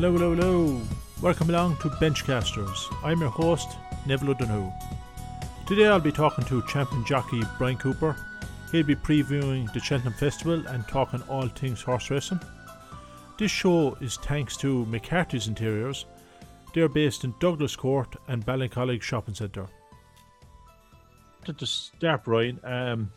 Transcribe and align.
Hello, 0.00 0.12
hello, 0.12 0.34
hello. 0.34 0.80
Welcome 1.20 1.50
along 1.50 1.76
to 1.80 1.90
Benchcasters. 1.90 2.86
I'm 3.04 3.20
your 3.20 3.28
host, 3.28 3.76
Neville 4.06 4.30
O'Donoghue. 4.30 4.72
Today 5.66 5.88
I'll 5.88 6.00
be 6.00 6.10
talking 6.10 6.42
to 6.46 6.66
champion 6.66 7.04
jockey 7.04 7.42
Bryan 7.58 7.76
Cooper. 7.76 8.16
He'll 8.72 8.82
be 8.82 8.94
previewing 8.94 9.70
the 9.74 9.80
Cheltenham 9.80 10.14
Festival 10.14 10.66
and 10.68 10.88
talking 10.88 11.20
all 11.28 11.48
things 11.48 11.82
horse 11.82 12.08
racing. 12.08 12.40
This 13.38 13.50
show 13.50 13.94
is 14.00 14.16
thanks 14.16 14.56
to 14.56 14.86
McCarthy's 14.86 15.48
Interiors. 15.48 16.06
They're 16.72 16.88
based 16.88 17.24
in 17.24 17.34
Douglas 17.38 17.76
Court 17.76 18.16
and 18.26 18.46
Ballincollig 18.46 19.02
Shopping 19.02 19.34
Centre. 19.34 19.66
To 21.44 21.66
start, 21.66 22.24
Bryan, 22.24 22.58
um, 22.64 23.12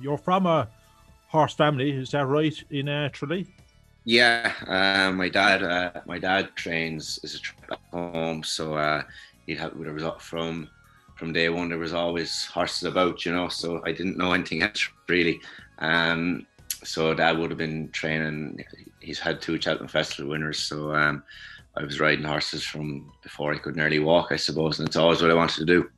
you're 0.00 0.16
from 0.16 0.46
a 0.46 0.66
horse 1.28 1.52
family, 1.52 1.90
is 1.90 2.12
that 2.12 2.24
right, 2.24 2.56
in 2.70 2.88
uh? 2.88 3.48
Yeah, 4.08 4.52
uh, 4.68 5.10
my 5.10 5.28
dad, 5.28 5.64
uh, 5.64 6.00
my 6.06 6.20
dad 6.20 6.54
trains 6.54 7.18
as 7.24 7.34
a 7.34 7.40
trainer 7.40 7.72
at 7.72 7.78
home, 7.90 8.44
so 8.44 8.74
uh, 8.74 9.02
he'd 9.46 9.58
have 9.58 9.76
there 9.76 9.92
was 9.92 10.04
from 10.20 10.70
from 11.16 11.32
day 11.32 11.48
one 11.48 11.68
there 11.68 11.78
was 11.78 11.92
always 11.92 12.44
horses 12.44 12.84
about, 12.84 13.26
you 13.26 13.34
know. 13.34 13.48
So 13.48 13.82
I 13.84 13.90
didn't 13.90 14.16
know 14.16 14.32
anything 14.32 14.62
else 14.62 14.88
really. 15.08 15.40
Um, 15.80 16.46
so 16.84 17.14
dad 17.14 17.36
would 17.36 17.50
have 17.50 17.58
been 17.58 17.90
training. 17.90 18.64
He's 19.00 19.18
had 19.18 19.42
two 19.42 19.60
Cheltenham 19.60 19.88
Festival 19.88 20.30
winners, 20.30 20.60
so 20.60 20.94
um, 20.94 21.24
I 21.76 21.82
was 21.82 21.98
riding 21.98 22.24
horses 22.24 22.62
from 22.62 23.10
before 23.24 23.52
I 23.52 23.58
could 23.58 23.74
nearly 23.74 23.98
walk, 23.98 24.28
I 24.30 24.36
suppose, 24.36 24.78
and 24.78 24.86
it's 24.86 24.96
always 24.96 25.20
what 25.20 25.32
I 25.32 25.34
wanted 25.34 25.58
to 25.58 25.64
do. 25.64 25.90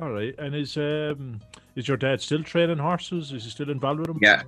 All 0.00 0.10
right, 0.10 0.34
and 0.40 0.56
is 0.56 0.76
um 0.76 1.40
is 1.76 1.86
your 1.86 1.98
dad 1.98 2.20
still 2.20 2.42
training 2.42 2.78
horses? 2.78 3.30
Is 3.30 3.44
he 3.44 3.50
still 3.50 3.70
involved 3.70 4.00
with 4.00 4.08
them? 4.08 4.18
Yeah, 4.20 4.42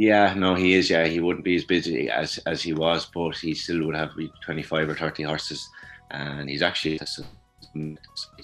yeah, 0.00 0.32
no, 0.32 0.54
he 0.54 0.72
is. 0.72 0.88
Yeah, 0.88 1.06
he 1.06 1.20
wouldn't 1.20 1.44
be 1.44 1.56
as 1.56 1.64
busy 1.66 2.08
as 2.08 2.38
as 2.46 2.62
he 2.62 2.72
was, 2.72 3.04
but 3.04 3.36
he 3.36 3.52
still 3.52 3.84
would 3.84 3.94
have 3.94 4.12
twenty 4.42 4.62
five 4.62 4.88
or 4.88 4.94
thirty 4.94 5.24
horses, 5.24 5.68
and 6.10 6.48
he's 6.48 6.62
actually 6.62 6.98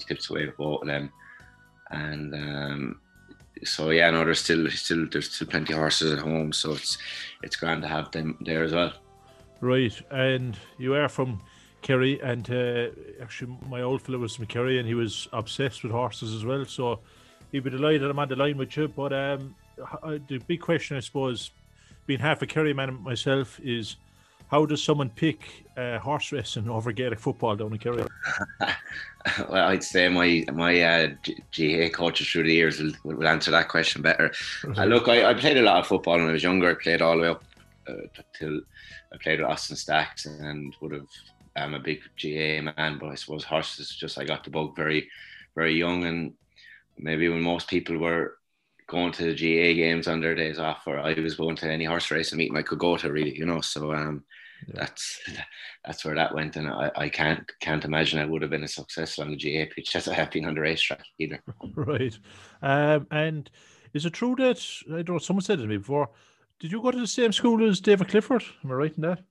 tips 0.07 0.29
away 0.29 0.45
with 0.45 0.55
both 0.55 0.81
of 0.81 0.87
them, 0.87 1.11
and 1.89 2.35
um, 2.35 3.01
so 3.63 3.89
yeah, 3.89 4.11
no, 4.11 4.23
there's 4.23 4.41
still 4.41 4.69
still 4.69 5.07
there's 5.11 5.33
still 5.33 5.47
plenty 5.47 5.73
of 5.73 5.79
horses 5.79 6.13
at 6.13 6.19
home, 6.19 6.53
so 6.53 6.73
it's 6.73 6.99
it's 7.41 7.55
grand 7.55 7.81
to 7.81 7.87
have 7.87 8.11
them 8.11 8.37
there 8.41 8.63
as 8.63 8.73
well. 8.73 8.93
Right, 9.59 9.99
and 10.11 10.55
you 10.77 10.93
are 10.93 11.09
from 11.09 11.41
Kerry, 11.81 12.19
and 12.21 12.47
uh, 12.51 12.89
actually 13.19 13.57
my 13.67 13.81
old 13.81 14.03
fellow 14.03 14.19
was 14.19 14.35
from 14.35 14.45
Kerry, 14.45 14.77
and 14.77 14.87
he 14.87 14.93
was 14.93 15.27
obsessed 15.33 15.81
with 15.81 15.91
horses 15.91 16.35
as 16.35 16.45
well. 16.45 16.65
So 16.65 16.99
he'd 17.51 17.63
be 17.63 17.71
delighted 17.71 18.03
I'm 18.03 18.19
on 18.19 18.27
the 18.27 18.35
line 18.35 18.57
with 18.57 18.77
you. 18.77 18.89
But 18.89 19.11
um, 19.11 19.55
the 20.27 20.41
big 20.47 20.61
question, 20.61 20.97
I 20.97 21.01
suppose, 21.01 21.51
being 22.05 22.19
half 22.19 22.41
a 22.41 22.47
Kerry 22.47 22.73
man 22.73 23.01
myself, 23.01 23.59
is 23.63 23.97
how 24.49 24.65
does 24.65 24.81
someone 24.81 25.09
pick 25.09 25.65
uh, 25.75 25.99
horse 25.99 26.31
racing 26.31 26.69
over 26.69 26.91
Gaelic 26.91 27.19
football 27.19 27.55
down 27.55 27.73
in 27.73 27.79
Kerry? 27.79 28.03
well, 29.49 29.67
I'd 29.67 29.83
say 29.83 30.07
my 30.07 30.45
my 30.53 30.81
uh, 30.81 31.07
GAA 31.55 31.89
coaches 31.89 32.29
through 32.29 32.43
the 32.43 32.53
years 32.53 32.79
will, 32.79 32.93
will 33.03 33.27
answer 33.27 33.51
that 33.51 33.67
question 33.67 34.01
better. 34.01 34.31
Uh, 34.77 34.85
look, 34.85 35.09
I, 35.09 35.29
I, 35.29 35.33
played 35.33 35.57
a 35.57 35.61
lot 35.61 35.79
of 35.79 35.87
football 35.87 36.17
when 36.17 36.29
I 36.29 36.31
was 36.31 36.43
younger. 36.43 36.71
I 36.71 36.81
played 36.81 37.01
all 37.01 37.17
the 37.17 37.21
way 37.23 37.27
up 37.27 37.43
uh, 37.87 38.21
till 38.37 38.61
I 39.13 39.17
played 39.17 39.39
with 39.39 39.49
Austin 39.49 39.75
Stacks 39.75 40.25
and 40.25 40.73
would 40.81 40.93
have. 40.93 41.07
I'm 41.57 41.73
a 41.73 41.79
big 41.79 42.01
GAA 42.21 42.61
man, 42.61 42.99
but 42.99 43.09
I 43.09 43.15
suppose 43.15 43.43
horses 43.43 43.95
just 43.95 44.19
I 44.19 44.23
got 44.23 44.43
the 44.43 44.51
bug 44.51 44.75
very, 44.75 45.09
very 45.55 45.73
young, 45.73 46.05
and 46.05 46.33
maybe 46.99 47.27
when 47.29 47.41
most 47.41 47.67
people 47.67 47.97
were 47.97 48.36
going 48.87 49.11
to 49.11 49.23
the 49.23 49.33
GAA 49.33 49.75
games 49.75 50.07
on 50.07 50.21
their 50.21 50.35
days 50.35 50.59
off, 50.59 50.83
or 50.87 50.99
I 50.99 51.13
was 51.13 51.35
going 51.35 51.55
to 51.57 51.71
any 51.71 51.85
horse 51.85 52.09
racing 52.09 52.37
meeting 52.37 52.57
I 52.57 52.61
could 52.61 52.79
go 52.79 52.97
to, 52.97 53.11
really, 53.11 53.37
you 53.37 53.45
know. 53.45 53.61
So 53.61 53.93
um, 53.93 54.23
yeah. 54.67 54.75
that's 54.79 55.19
that's 55.85 56.05
where 56.05 56.15
that 56.15 56.33
went, 56.33 56.55
and 56.55 56.67
I, 56.67 56.91
I 56.95 57.09
can't 57.09 57.49
can't 57.59 57.85
imagine 57.85 58.19
I 58.19 58.25
would 58.25 58.41
have 58.41 58.51
been 58.51 58.63
as 58.63 58.73
successful 58.73 59.25
on 59.25 59.31
the 59.31 59.37
GAA 59.37 59.71
pitch 59.73 59.95
as 59.95 60.07
I 60.07 60.13
have 60.13 60.31
been 60.31 60.45
on 60.45 60.55
the 60.55 60.61
racetrack 60.61 61.05
either. 61.19 61.41
Right, 61.75 62.17
um, 62.61 63.07
and 63.11 63.49
is 63.93 64.05
it 64.05 64.13
true 64.13 64.35
that 64.37 64.65
I 64.89 65.01
don't 65.01 65.09
know? 65.09 65.17
Someone 65.19 65.43
said 65.43 65.59
it 65.59 65.63
to 65.63 65.67
me 65.67 65.77
before. 65.77 66.09
Did 66.59 66.71
you 66.71 66.81
go 66.81 66.89
to 66.89 66.99
the 66.99 67.07
same 67.07 67.31
school 67.31 67.67
as 67.69 67.79
David 67.79 68.07
Clifford? 68.07 68.43
Am 68.63 68.71
I 68.71 68.73
right 68.73 68.93
in 68.95 69.03
that? 69.03 69.21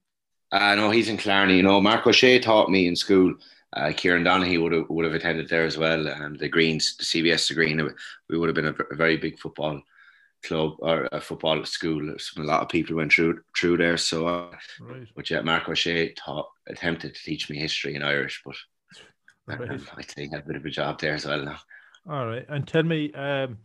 Uh, 0.53 0.77
no, 0.77 0.91
he's 0.91 1.09
in 1.09 1.17
Killarney. 1.17 1.57
You 1.57 1.65
know, 1.65 1.81
Mark 1.81 2.07
O'Shea 2.07 2.39
taught 2.39 2.71
me 2.71 2.87
in 2.87 2.95
school 2.95 3.35
uh, 3.73 3.93
Kieran 3.97 4.25
Donaghy 4.25 4.63
would 4.63 4.73
have 4.73 4.89
would 4.89 5.05
have 5.05 5.15
attended 5.15 5.49
there 5.49 5.65
as 5.65 5.77
well, 5.77 6.07
and 6.07 6.39
the 6.39 6.49
Greens, 6.49 6.97
the 6.97 7.05
CBS, 7.05 7.49
the 7.49 7.55
Green, 7.55 7.91
we 8.29 8.39
would 8.39 8.49
have 8.49 8.55
been 8.55 8.75
a, 8.91 8.95
very 8.95 9.17
big 9.17 9.39
football 9.39 9.81
club 10.45 10.77
or 10.79 11.09
a 11.13 11.21
football 11.21 11.65
school. 11.65 12.11
A 12.11 12.41
lot 12.41 12.63
of 12.63 12.69
people 12.69 12.97
went 12.97 13.13
through 13.13 13.41
through 13.59 13.79
there. 13.79 13.97
So, 13.97 14.27
uh, 14.27 14.57
right. 14.81 15.09
but 15.15 15.29
yeah, 15.31 15.41
Mark 15.41 15.69
O'Shea 15.69 16.13
taught 16.13 16.49
attempted 16.69 17.15
to 17.15 17.23
teach 17.23 17.51
me 17.51 17.59
history 17.59 17.95
in 17.95 18.03
Irish, 18.03 18.43
but 18.45 18.57
right. 19.47 19.71
um, 19.71 19.87
I 19.97 20.03
think 20.03 20.33
I 20.33 20.37
had 20.37 20.45
a 20.45 20.49
bit 20.49 20.57
of 20.57 20.65
a 20.65 20.71
job 20.71 21.01
there 21.01 21.15
as 21.15 21.27
well 21.27 21.45
now. 21.45 21.59
All 22.09 22.27
right, 22.27 22.47
and 22.49 22.67
tell 22.67 22.85
me, 22.85 23.13
um, 23.15 23.59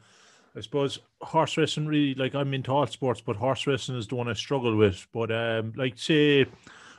I 0.56 0.62
suppose 0.62 1.00
horse 1.22 1.58
racing 1.58 1.86
really 1.86 2.16
like 2.16 2.34
I'm 2.34 2.54
into 2.54 2.72
all 2.72 2.88
sports, 2.88 3.22
but 3.22 3.36
horse 3.36 3.68
racing 3.68 3.98
is 3.98 4.08
the 4.08 4.16
one 4.16 4.28
I 4.28 4.34
struggle 4.34 4.76
with. 4.76 5.08
But 5.14 5.32
um, 5.32 5.74
like 5.76 5.98
say, 5.98 6.48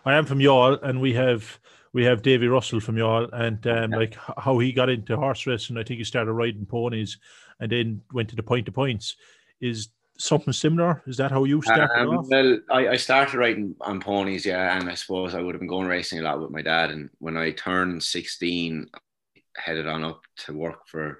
I 0.04 0.14
am 0.14 0.24
from 0.24 0.38
Youghal, 0.38 0.82
and 0.82 1.00
we 1.00 1.12
have 1.14 1.58
we 1.92 2.04
have 2.04 2.22
Davy 2.22 2.48
Russell 2.48 2.80
from 2.80 2.96
Youghal, 2.96 3.28
and 3.32 3.66
um, 3.66 3.90
like 3.90 4.16
how 4.38 4.58
he 4.58 4.72
got 4.72 4.88
into 4.88 5.16
horse 5.16 5.46
racing. 5.46 5.76
I 5.76 5.84
think 5.84 5.98
he 5.98 6.04
started 6.04 6.32
riding 6.32 6.66
ponies, 6.66 7.18
and 7.60 7.70
then 7.70 8.02
went 8.12 8.30
to 8.30 8.36
the 8.36 8.42
point-to-points. 8.42 9.16
Is 9.60 9.88
something 10.18 10.52
similar? 10.52 11.02
Is 11.06 11.16
that 11.18 11.30
how 11.30 11.44
you 11.44 11.62
started 11.62 11.90
um, 12.00 12.18
off? 12.18 12.26
Well, 12.28 12.58
I, 12.70 12.88
I, 12.88 12.96
started 12.96 13.38
riding 13.38 13.74
on 13.80 14.00
ponies, 14.00 14.46
yeah, 14.46 14.78
and 14.78 14.88
I 14.88 14.94
suppose 14.94 15.34
I 15.34 15.42
would 15.42 15.54
have 15.54 15.60
been 15.60 15.68
going 15.68 15.88
racing 15.88 16.18
a 16.18 16.22
lot 16.22 16.40
with 16.40 16.50
my 16.50 16.62
dad. 16.62 16.90
And 16.90 17.10
when 17.18 17.36
I 17.36 17.50
turned 17.50 18.02
sixteen, 18.02 18.86
I 18.94 19.40
headed 19.56 19.86
on 19.86 20.04
up 20.04 20.22
to 20.38 20.54
work 20.54 20.88
for 20.88 21.18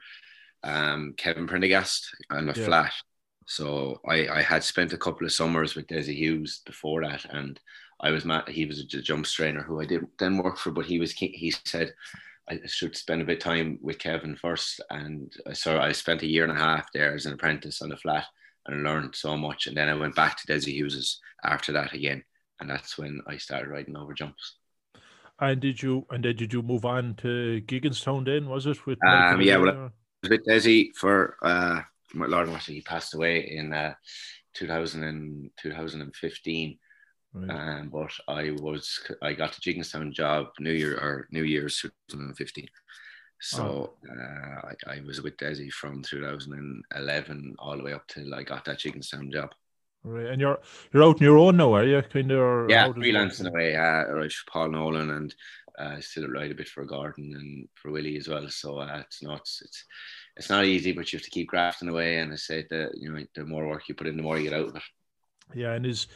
um, 0.64 1.14
Kevin 1.16 1.46
Prendergast 1.46 2.14
on 2.30 2.48
a 2.48 2.54
yeah. 2.54 2.64
flat. 2.64 2.92
So 3.46 4.00
I, 4.08 4.28
I 4.28 4.42
had 4.42 4.64
spent 4.64 4.92
a 4.92 4.98
couple 4.98 5.26
of 5.26 5.32
summers 5.32 5.74
with 5.74 5.88
Dessie 5.88 6.16
Hughes 6.16 6.62
before 6.64 7.02
that, 7.02 7.26
and 7.26 7.60
I 8.02 8.10
was 8.10 8.24
Matt. 8.24 8.48
He 8.48 8.66
was 8.66 8.80
a 8.80 8.84
jump 8.84 9.26
trainer 9.26 9.62
who 9.62 9.80
I 9.80 9.84
did 9.84 10.06
then 10.18 10.38
work 10.38 10.58
for, 10.58 10.70
but 10.70 10.86
he 10.86 10.98
was 10.98 11.12
he 11.12 11.54
said 11.64 11.94
I 12.50 12.58
should 12.66 12.96
spend 12.96 13.22
a 13.22 13.24
bit 13.24 13.38
of 13.38 13.44
time 13.44 13.78
with 13.80 13.98
Kevin 13.98 14.36
first, 14.36 14.80
and 14.90 15.32
so 15.52 15.78
I 15.78 15.92
spent 15.92 16.22
a 16.22 16.26
year 16.26 16.42
and 16.42 16.52
a 16.52 16.60
half 16.60 16.90
there 16.92 17.14
as 17.14 17.26
an 17.26 17.34
apprentice 17.34 17.80
on 17.80 17.90
the 17.90 17.96
flat 17.96 18.26
and 18.66 18.82
learned 18.82 19.14
so 19.14 19.36
much. 19.36 19.66
And 19.66 19.76
then 19.76 19.88
I 19.88 19.94
went 19.94 20.16
back 20.16 20.36
to 20.36 20.46
Dessie 20.46 20.72
Hughes's 20.72 21.20
after 21.44 21.72
that 21.72 21.92
again, 21.92 22.24
and 22.60 22.68
that's 22.68 22.98
when 22.98 23.20
I 23.26 23.36
started 23.36 23.68
riding 23.70 23.96
over 23.96 24.14
jumps. 24.14 24.56
And 25.38 25.60
did 25.60 25.82
you 25.82 26.06
and 26.10 26.24
then 26.24 26.36
did 26.36 26.52
you 26.52 26.62
move 26.62 26.84
on 26.84 27.14
to 27.16 27.62
Gigginstown 27.66 28.24
then? 28.24 28.48
Was 28.48 28.66
it 28.66 28.84
with? 28.84 28.98
Um, 29.06 29.40
yeah, 29.40 29.56
well, 29.58 29.70
I 29.70 29.90
was 30.22 30.30
with 30.30 30.44
Dessie 30.44 30.90
for 30.96 31.36
uh, 31.42 31.82
my 32.14 32.26
Lord 32.26 32.48
mercy. 32.48 32.74
He 32.74 32.80
passed 32.82 33.14
away 33.14 33.48
in 33.48 33.72
uh, 33.72 33.94
2000 34.54 35.04
and, 35.04 35.50
2015 35.60 36.78
Right. 37.34 37.50
Um, 37.50 37.88
but 37.88 38.12
I 38.28 38.50
was 38.50 39.00
I 39.22 39.32
got 39.32 39.52
the 39.52 39.60
Gigginstown 39.60 40.12
job 40.12 40.48
New 40.60 40.72
Year 40.72 40.96
or 40.96 41.28
New 41.30 41.44
Year's 41.44 41.80
2015. 41.80 42.68
So 43.40 43.94
oh. 44.04 44.08
uh, 44.08 44.72
I, 44.86 44.98
I, 44.98 45.00
was 45.04 45.20
with 45.20 45.36
Dessie 45.36 45.72
from 45.72 46.02
2011 46.02 47.56
all 47.58 47.76
the 47.76 47.82
way 47.82 47.92
up 47.92 48.06
till 48.06 48.32
I 48.34 48.44
got 48.44 48.64
that 48.66 48.78
Gigginstown 48.78 49.32
job. 49.32 49.50
Right, 50.04 50.26
and 50.26 50.40
you're 50.40 50.58
you're 50.92 51.02
out 51.04 51.16
on 51.16 51.22
your 51.22 51.38
own 51.38 51.56
now, 51.56 51.74
are 51.74 51.84
you? 51.84 52.02
Kind 52.02 52.32
of, 52.32 52.68
yeah, 52.68 52.88
freelancing 52.88 53.48
away. 53.48 53.76
Uh, 53.76 54.12
right, 54.12 54.32
Paul 54.48 54.70
Nolan 54.70 55.10
and 55.10 55.34
uh, 55.78 56.00
still 56.00 56.28
write 56.28 56.50
a 56.50 56.54
bit 56.54 56.68
for 56.68 56.84
Gordon 56.84 57.34
and 57.36 57.68
for 57.74 57.90
Willie 57.90 58.16
as 58.16 58.28
well. 58.28 58.48
So 58.48 58.78
uh, 58.78 58.98
it's 59.00 59.22
not 59.22 59.40
it's 59.40 59.84
it's 60.36 60.50
not 60.50 60.64
easy, 60.64 60.92
but 60.92 61.12
you 61.12 61.18
have 61.18 61.24
to 61.24 61.30
keep 61.30 61.48
grafting 61.48 61.88
away. 61.88 62.18
And 62.18 62.32
I 62.32 62.36
say 62.36 62.66
that 62.70 62.92
you 62.96 63.12
know 63.12 63.24
the 63.34 63.44
more 63.44 63.66
work 63.66 63.88
you 63.88 63.94
put 63.94 64.06
in, 64.06 64.16
the 64.16 64.22
more 64.22 64.38
you 64.38 64.50
get 64.50 64.58
out 64.58 64.68
of 64.68 64.76
it. 64.76 64.82
Yeah, 65.54 65.72
and 65.72 65.86
is 65.86 66.08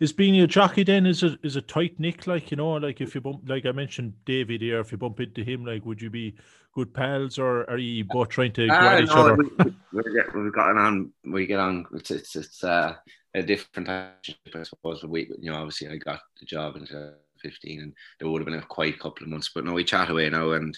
is 0.00 0.12
being 0.12 0.40
a 0.40 0.46
jockey 0.46 0.82
then 0.82 1.06
is 1.06 1.22
a 1.22 1.38
is 1.42 1.56
a 1.56 1.62
tight 1.62 2.00
nick 2.00 2.26
like 2.26 2.50
you 2.50 2.56
know 2.56 2.72
like 2.72 3.00
if 3.00 3.14
you 3.14 3.20
bump 3.20 3.42
like 3.46 3.66
I 3.66 3.72
mentioned 3.72 4.14
David 4.24 4.62
here 4.62 4.80
if 4.80 4.90
you 4.90 4.98
bump 4.98 5.20
into 5.20 5.44
him 5.44 5.64
like 5.64 5.84
would 5.84 6.02
you 6.02 6.10
be 6.10 6.34
good 6.74 6.92
pals 6.92 7.38
or 7.38 7.68
are 7.70 7.78
you 7.78 8.04
both 8.04 8.30
trying 8.30 8.52
to 8.52 8.68
uh, 8.68 9.00
each 9.00 9.08
no, 9.08 9.14
other? 9.14 9.36
We, 9.36 9.72
we, 9.92 10.18
have 10.18 10.52
gotten 10.52 10.78
on 10.78 11.12
we 11.24 11.46
get 11.46 11.60
on 11.60 11.86
it's 11.94 12.10
it's, 12.10 12.34
it's 12.34 12.64
uh, 12.64 12.94
a 13.34 13.42
different 13.42 13.88
relationship 13.88 14.54
I 14.54 14.62
suppose 14.62 15.00
but 15.02 15.10
we 15.10 15.30
you 15.38 15.50
know 15.50 15.58
obviously 15.58 15.88
I 15.88 15.96
got 15.96 16.20
the 16.40 16.46
job 16.46 16.76
in 16.76 16.86
15 17.42 17.80
and 17.80 17.92
there 18.18 18.28
would 18.28 18.40
have 18.40 18.46
been 18.46 18.58
a 18.58 18.62
quite 18.62 18.98
couple 18.98 19.24
of 19.24 19.30
months 19.30 19.50
but 19.54 19.64
no 19.64 19.74
we 19.74 19.84
chat 19.84 20.10
away 20.10 20.28
now 20.30 20.52
and 20.52 20.76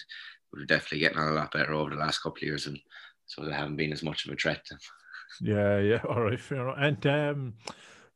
we're 0.51 0.65
definitely 0.65 0.99
getting 0.99 1.17
on 1.17 1.29
a 1.29 1.35
lot 1.35 1.51
better 1.51 1.73
over 1.73 1.91
the 1.91 1.95
last 1.95 2.19
couple 2.19 2.37
of 2.37 2.43
years 2.43 2.67
and 2.67 2.77
so 3.25 3.43
they 3.43 3.53
haven't 3.53 3.77
been 3.77 3.93
as 3.93 4.03
much 4.03 4.25
of 4.25 4.33
a 4.33 4.35
threat. 4.35 4.65
Yeah, 5.41 5.79
yeah, 5.79 6.01
all 6.09 6.21
right, 6.21 6.39
fair 6.39 6.67
enough. 6.67 6.77
And 6.77 7.07
um 7.07 7.53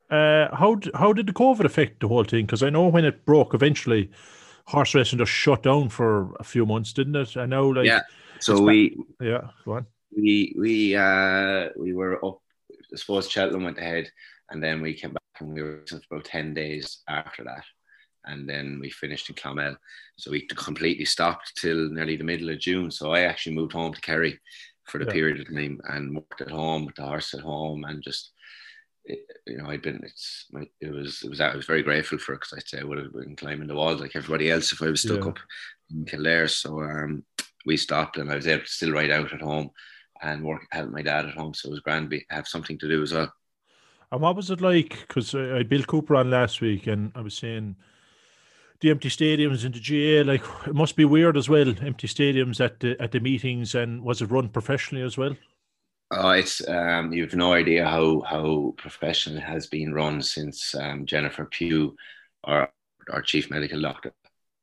uh, 0.09 0.55
how 0.55 0.79
how 0.93 1.13
did 1.13 1.27
the 1.27 1.33
COVID 1.33 1.65
affect 1.65 1.99
the 1.99 2.07
whole 2.07 2.23
thing? 2.23 2.45
Because 2.45 2.63
I 2.63 2.69
know 2.69 2.87
when 2.87 3.05
it 3.05 3.25
broke, 3.25 3.53
eventually, 3.53 4.09
horse 4.65 4.95
racing 4.95 5.19
just 5.19 5.31
shut 5.31 5.63
down 5.63 5.89
for 5.89 6.35
a 6.39 6.43
few 6.43 6.65
months, 6.65 6.93
didn't 6.93 7.15
it? 7.15 7.37
I 7.37 7.45
know, 7.45 7.69
like 7.69 7.85
yeah. 7.85 8.01
So 8.39 8.61
we 8.61 8.89
back, 8.89 8.97
yeah, 9.21 9.41
go 9.65 9.73
on. 9.73 9.87
We 10.15 10.55
we 10.57 10.95
uh 10.95 11.69
we 11.77 11.93
were 11.93 12.23
up. 12.25 12.41
I 12.71 12.95
suppose 12.95 13.29
Cheltenham 13.29 13.63
went 13.65 13.79
ahead, 13.79 14.09
and 14.49 14.63
then 14.63 14.81
we 14.81 14.93
came 14.93 15.11
back 15.11 15.41
and 15.41 15.53
we 15.53 15.61
were 15.61 15.83
for 15.87 16.15
about 16.15 16.25
ten 16.25 16.53
days 16.53 16.99
after 17.07 17.43
that. 17.43 17.65
and 18.27 18.47
then 18.47 18.77
we 18.79 18.89
finished 18.89 19.29
in 19.29 19.35
Clonmel. 19.35 19.75
So 20.17 20.31
we 20.31 20.41
completely 20.41 21.05
stopped 21.05 21.53
till 21.55 21.89
nearly 21.89 22.17
the 22.17 22.23
middle 22.23 22.49
of 22.49 22.59
June. 22.59 22.91
So 22.91 23.13
I 23.13 23.21
actually 23.21 23.55
moved 23.55 23.73
home 23.73 23.93
to 23.93 24.01
Kerry 24.01 24.39
for 24.83 24.99
the 24.99 25.05
yeah. 25.05 25.13
period 25.13 25.39
of 25.41 25.53
time 25.53 25.79
and 25.89 26.15
worked 26.15 26.41
at 26.41 26.51
home 26.51 26.85
with 26.85 26.95
the 26.95 27.03
horse 27.03 27.33
at 27.33 27.41
home 27.41 27.85
and 27.85 28.03
just 28.03 28.31
you 29.45 29.57
know, 29.57 29.69
I'd 29.69 29.81
been, 29.81 30.01
it's, 30.03 30.45
it 30.81 30.93
was, 30.93 31.21
it 31.23 31.29
was, 31.29 31.41
I 31.41 31.55
was 31.55 31.65
very 31.65 31.83
grateful 31.83 32.17
for 32.17 32.33
it 32.33 32.37
because 32.37 32.53
I'd 32.53 32.67
say 32.67 32.79
I 32.79 32.83
would 32.83 32.97
have 32.97 33.13
been 33.13 33.35
climbing 33.35 33.67
the 33.67 33.75
walls 33.75 34.01
like 34.01 34.15
everybody 34.15 34.51
else 34.51 34.71
if 34.71 34.81
I 34.81 34.89
was 34.89 35.01
stuck 35.01 35.23
yeah. 35.23 35.29
up 35.29 35.39
in 35.91 36.05
Kildare. 36.05 36.47
So 36.47 36.81
um, 36.81 37.23
we 37.65 37.77
stopped 37.77 38.17
and 38.17 38.31
I 38.31 38.35
was 38.35 38.47
able 38.47 38.63
to 38.63 38.69
still 38.69 38.91
ride 38.91 39.11
out 39.11 39.33
at 39.33 39.41
home 39.41 39.69
and 40.21 40.43
work, 40.43 40.63
help 40.71 40.89
my 40.89 41.01
dad 41.01 41.25
at 41.25 41.35
home. 41.35 41.53
So 41.53 41.69
it 41.69 41.71
was 41.71 41.79
grand 41.81 42.09
to 42.11 42.21
have 42.29 42.47
something 42.47 42.77
to 42.79 42.87
do 42.87 43.01
as 43.01 43.13
well. 43.13 43.31
And 44.11 44.21
what 44.21 44.35
was 44.35 44.49
it 44.51 44.61
like? 44.61 44.97
Because 45.07 45.35
I 45.35 45.57
had 45.57 45.69
Bill 45.69 45.83
Cooper 45.83 46.15
on 46.15 46.31
last 46.31 46.61
week 46.61 46.87
and 46.87 47.11
I 47.15 47.21
was 47.21 47.35
saying 47.35 47.75
the 48.79 48.89
empty 48.89 49.09
stadiums 49.09 49.65
in 49.65 49.71
the 49.71 49.79
GAA, 49.79 50.29
like 50.29 50.43
it 50.67 50.75
must 50.75 50.95
be 50.95 51.05
weird 51.05 51.35
as 51.35 51.49
well, 51.49 51.69
empty 51.81 52.07
stadiums 52.07 52.63
at 52.63 52.79
the, 52.79 52.99
at 53.01 53.11
the 53.11 53.19
meetings 53.19 53.75
and 53.75 54.01
was 54.03 54.21
it 54.21 54.31
run 54.31 54.49
professionally 54.49 55.03
as 55.03 55.17
well? 55.17 55.35
Oh, 56.09 56.29
it's 56.29 56.65
um, 56.67 57.11
you've 57.11 57.35
no 57.35 57.53
idea 57.53 57.85
how 57.85 58.21
how 58.21 58.73
professional 58.77 59.37
it 59.37 59.43
has 59.43 59.67
been 59.67 59.93
run 59.93 60.21
since 60.21 60.73
um, 60.75 61.05
Jennifer 61.05 61.45
Pugh, 61.45 61.95
our 62.45 62.69
our 63.11 63.21
chief 63.21 63.49
medical 63.49 63.81
doctor 63.81 64.13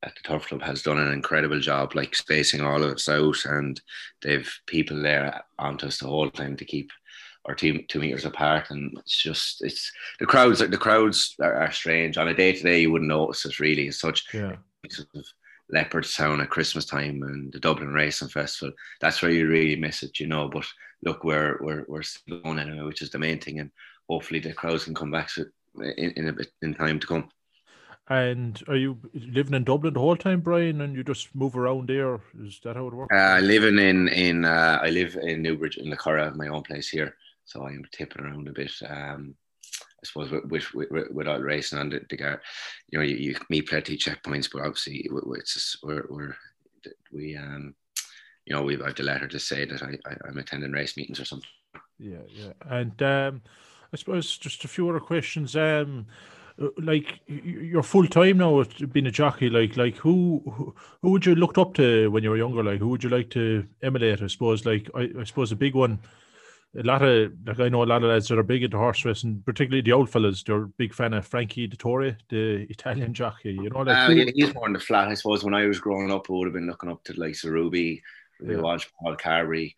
at 0.02 0.14
the 0.14 0.20
Turf 0.22 0.48
Club, 0.48 0.62
has 0.62 0.82
done 0.82 0.98
an 0.98 1.12
incredible 1.12 1.60
job, 1.60 1.94
like 1.94 2.14
spacing 2.14 2.62
all 2.62 2.82
of 2.82 2.92
us 2.92 3.08
out, 3.08 3.44
and 3.44 3.80
they've 4.22 4.50
people 4.66 5.02
there 5.02 5.42
onto 5.58 5.86
us 5.86 5.98
the 5.98 6.06
whole 6.06 6.30
time 6.30 6.56
to 6.56 6.64
keep 6.64 6.90
our 7.44 7.54
team 7.54 7.84
two 7.88 8.00
meters 8.00 8.24
apart, 8.24 8.70
and 8.70 8.96
it's 8.98 9.22
just 9.22 9.62
it's 9.62 9.92
the 10.20 10.26
crowds 10.26 10.60
the 10.60 10.78
crowds 10.78 11.36
are, 11.40 11.54
are 11.54 11.72
strange 11.72 12.16
on 12.16 12.28
a 12.28 12.34
day 12.34 12.52
to 12.52 12.62
day. 12.62 12.80
You 12.80 12.92
wouldn't 12.92 13.08
notice 13.08 13.44
it 13.44 13.60
really 13.60 13.88
as 13.88 14.00
such. 14.00 14.26
Yeah. 14.32 14.56
Sort 14.88 15.08
of 15.14 15.26
Leopardstown 15.72 16.42
at 16.42 16.50
Christmas 16.50 16.84
time 16.84 17.22
and 17.22 17.52
the 17.52 17.60
Dublin 17.60 17.92
Racing 17.92 18.28
Festival. 18.28 18.74
That's 19.00 19.22
where 19.22 19.30
you 19.30 19.48
really 19.48 19.76
miss 19.76 20.02
it, 20.02 20.20
you 20.20 20.26
know. 20.26 20.48
But 20.48 20.66
look, 21.02 21.24
we're 21.24 21.58
we're 21.60 21.84
we're 21.88 22.02
still 22.02 22.40
going 22.40 22.58
anyway, 22.58 22.84
which 22.84 23.02
is 23.02 23.10
the 23.10 23.18
main 23.18 23.38
thing, 23.38 23.60
and 23.60 23.70
hopefully 24.08 24.40
the 24.40 24.52
crowds 24.52 24.84
can 24.84 24.94
come 24.94 25.10
back 25.10 25.30
in, 25.36 26.10
in 26.16 26.28
a 26.28 26.32
bit 26.32 26.48
in 26.62 26.74
time 26.74 27.00
to 27.00 27.06
come. 27.06 27.28
And 28.08 28.62
are 28.68 28.76
you 28.76 28.98
living 29.14 29.54
in 29.54 29.64
Dublin 29.64 29.94
the 29.94 30.00
whole 30.00 30.16
time, 30.16 30.42
Bryan, 30.42 30.82
and 30.82 30.94
you 30.94 31.02
just 31.02 31.34
move 31.34 31.56
around 31.56 31.88
there? 31.88 32.20
Is 32.42 32.60
that 32.62 32.76
how 32.76 32.86
it 32.86 32.94
works? 32.94 33.14
Uh, 33.14 33.40
living 33.42 33.78
in 33.78 34.08
in 34.08 34.44
uh, 34.44 34.78
I 34.82 34.90
live 34.90 35.16
in 35.16 35.42
Newbridge 35.42 35.78
in 35.78 35.88
the 35.88 35.96
Curragh, 35.96 36.36
my 36.36 36.48
own 36.48 36.62
place 36.62 36.88
here, 36.88 37.16
so 37.46 37.62
I 37.62 37.70
am 37.70 37.84
tipping 37.92 38.24
around 38.24 38.48
a 38.48 38.52
bit. 38.52 38.72
Um, 38.86 39.34
I 40.04 40.06
suppose 40.06 40.30
with 40.30 40.74
with, 40.74 40.90
with, 41.10 41.26
racing 41.26 41.78
on 41.78 41.88
the, 41.88 42.00
the 42.10 42.38
you 42.90 42.98
know, 42.98 43.04
you, 43.04 43.16
you 43.16 43.36
meet 43.48 43.68
plenty 43.68 43.96
checkpoints, 43.96 44.50
but 44.52 44.62
obviously 44.62 45.08
it's 45.10 45.54
just, 45.54 45.78
we're, 45.82 46.04
we're 46.10 46.36
we 47.12 47.36
um 47.36 47.74
you 48.44 48.54
know 48.54 48.62
we've 48.62 48.82
I've 48.82 48.94
the 48.94 49.02
letter 49.02 49.28
to 49.28 49.40
say 49.40 49.64
that 49.64 49.82
I, 49.82 49.96
I 50.06 50.28
am 50.28 50.38
attending 50.38 50.72
race 50.72 50.96
meetings 50.96 51.20
or 51.20 51.24
something. 51.24 51.48
Yeah, 51.98 52.18
yeah, 52.28 52.52
and 52.68 53.02
um, 53.02 53.42
I 53.92 53.96
suppose 53.96 54.36
just 54.36 54.64
a 54.64 54.68
few 54.68 54.88
other 54.88 55.00
questions. 55.00 55.56
Um, 55.56 56.06
like 56.78 57.20
you're 57.26 57.82
full 57.82 58.06
time 58.06 58.38
now 58.38 58.62
being 58.92 59.06
a 59.06 59.10
jockey. 59.10 59.48
Like, 59.50 59.76
like 59.76 59.96
who, 59.96 60.42
who 60.44 60.74
who 61.02 61.10
would 61.10 61.26
you 61.26 61.34
looked 61.34 61.58
up 61.58 61.74
to 61.74 62.10
when 62.10 62.22
you 62.22 62.30
were 62.30 62.36
younger? 62.36 62.62
Like, 62.62 62.78
who 62.78 62.88
would 62.88 63.02
you 63.02 63.10
like 63.10 63.30
to 63.30 63.66
emulate? 63.82 64.22
I 64.22 64.26
suppose. 64.26 64.66
Like, 64.66 64.88
I, 64.94 65.10
I 65.18 65.24
suppose 65.24 65.50
a 65.50 65.56
big 65.56 65.74
one 65.74 66.00
a 66.76 66.82
lot 66.82 67.02
of 67.02 67.32
like 67.46 67.60
I 67.60 67.68
know 67.68 67.82
a 67.82 67.84
lot 67.84 68.02
of 68.02 68.10
lads 68.10 68.28
that 68.28 68.38
are 68.38 68.42
big 68.42 68.64
into 68.64 68.78
horse 68.78 69.04
racing, 69.04 69.42
particularly 69.46 69.82
the 69.82 69.92
old 69.92 70.10
fellas. 70.10 70.42
They're 70.42 70.64
a 70.64 70.68
big 70.68 70.92
fan 70.92 71.14
of 71.14 71.26
Frankie 71.26 71.68
Dettori, 71.68 72.16
the 72.28 72.66
Italian 72.68 73.14
jockey. 73.14 73.52
You 73.52 73.70
know, 73.70 73.80
like 73.80 74.08
uh, 74.08 74.12
yeah, 74.12 74.30
he's 74.34 74.54
more 74.54 74.66
in 74.66 74.72
the 74.72 74.80
flat. 74.80 75.08
I 75.08 75.14
suppose 75.14 75.44
when 75.44 75.54
I 75.54 75.66
was 75.66 75.78
growing 75.78 76.10
up, 76.10 76.26
I 76.28 76.32
would 76.32 76.46
have 76.46 76.54
been 76.54 76.66
looking 76.66 76.90
up 76.90 77.04
to 77.04 77.12
like 77.14 77.36
Sir 77.36 77.52
Ruby, 77.52 78.02
yeah. 78.42 78.56
Walsh, 78.56 78.86
Paul 79.00 79.16
Carberry, 79.16 79.74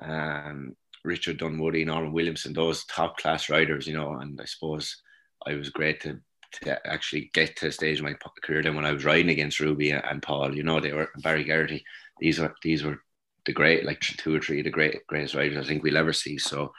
um, 0.00 0.76
Richard 1.04 1.38
Dunwoody, 1.38 1.84
Norman 1.84 2.12
Williamson, 2.12 2.52
those 2.52 2.84
top 2.84 3.18
class 3.18 3.48
riders. 3.48 3.86
You 3.86 3.94
know, 3.94 4.12
and 4.14 4.38
I 4.40 4.44
suppose 4.44 5.02
I 5.46 5.54
was 5.54 5.70
great 5.70 6.00
to 6.02 6.20
to 6.62 6.86
actually 6.86 7.30
get 7.32 7.56
to 7.56 7.68
a 7.68 7.72
stage 7.72 7.98
of 7.98 8.04
my 8.04 8.14
career 8.44 8.62
then 8.62 8.76
when 8.76 8.84
I 8.84 8.92
was 8.92 9.04
riding 9.04 9.30
against 9.30 9.60
Ruby 9.60 9.90
and 9.90 10.22
Paul. 10.22 10.54
You 10.54 10.62
know, 10.62 10.78
they 10.78 10.92
were 10.92 11.10
Barry 11.22 11.44
Geraghty. 11.44 11.84
These 12.20 12.38
were 12.38 12.54
these 12.62 12.84
were 12.84 13.00
the 13.46 13.52
great, 13.52 13.84
like 13.84 14.00
two 14.00 14.34
or 14.34 14.40
three 14.40 14.60
of 14.60 14.64
the 14.64 14.70
great 14.70 15.06
greatest 15.06 15.34
riders 15.34 15.64
I 15.64 15.68
think 15.68 15.82
we'll 15.82 15.96
ever 15.96 16.12
see. 16.12 16.38
So 16.38 16.72